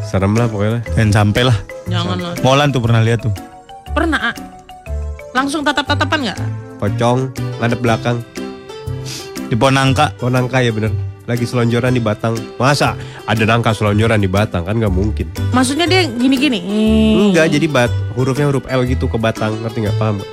[0.05, 0.85] Serem lah pokoknya.
[0.93, 1.57] Dan sampai lah.
[1.87, 2.33] Jangan lah.
[2.43, 3.33] Molan tuh pernah lihat tuh.
[3.95, 4.35] Pernah, ah.
[5.33, 6.37] Langsung tatap-tatapan nggak?
[6.77, 7.19] Pocong,
[7.57, 8.21] ladep belakang.
[9.47, 10.13] Di Ponangka.
[10.21, 10.93] Oh nangka ya bener.
[11.27, 12.39] Lagi selonjoran di Batang.
[12.55, 12.95] Masa
[13.27, 15.27] ada nangka selonjoran di Batang kan nggak mungkin.
[15.51, 16.63] Maksudnya dia gini-gini.
[17.27, 20.23] Enggak, jadi bat hurufnya huruf L gitu ke Batang, ngerti nggak paham?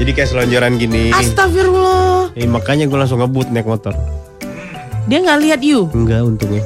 [0.00, 1.12] Jadi kayak selonjoran gini.
[1.12, 2.32] Astagfirullah.
[2.32, 3.92] Eh, makanya gue langsung ngebut naik motor.
[5.04, 5.92] Dia nggak lihat you.
[5.92, 6.64] Enggak untungnya.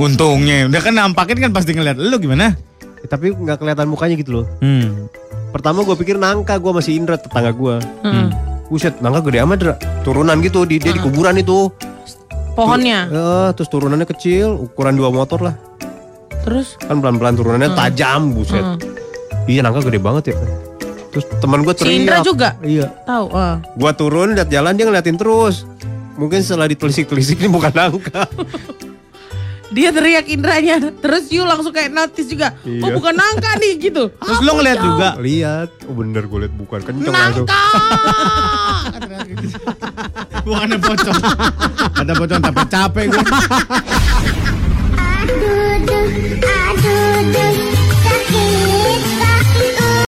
[0.00, 0.64] Untungnya.
[0.72, 2.00] Udah kan nampakin kan pasti ngeliat.
[2.00, 2.56] Lu gimana?
[2.80, 4.46] Eh, tapi nggak kelihatan mukanya gitu loh.
[4.64, 5.12] Hmm.
[5.52, 7.76] Pertama gue pikir nangka, gue masih Indra tetangga gue.
[8.00, 8.32] Heeh.
[8.72, 9.74] Buset, nangka gede amat, Dra.
[10.00, 11.68] Turunan gitu, di, dia di kuburan itu.
[12.52, 13.00] Pohonnya.
[13.06, 15.54] Eh, terus turunannya kecil, ukuran dua motor lah.
[16.42, 18.60] Terus Kan pelan-pelan turunannya tajam, buset.
[18.60, 18.76] Heeh.
[19.48, 20.36] Iya, nangka gede banget ya.
[21.10, 21.96] Terus teman gue si teriak.
[21.98, 22.88] Indra juga Iya.
[23.04, 23.26] tahu.
[23.32, 23.60] ah.
[23.74, 25.68] Gua turun lihat jalan dia ngeliatin terus.
[26.14, 28.24] Mungkin setelah ditelisik-telisik ini bukan nangka.
[29.72, 30.76] Dia teriak Indranya.
[31.00, 32.52] Terus you langsung kayak notice juga.
[32.62, 32.92] Oh Iya.
[32.92, 34.12] bukan nangka nih gitu.
[34.12, 35.08] Terus lu ngeliat juga.
[35.16, 37.46] Lihat, oh bener gue lihat bukan kenceng langsung.
[37.50, 37.64] Nangka.
[40.44, 41.20] Bukan ada pocong.
[41.96, 43.24] ada pocong tapi capek gue.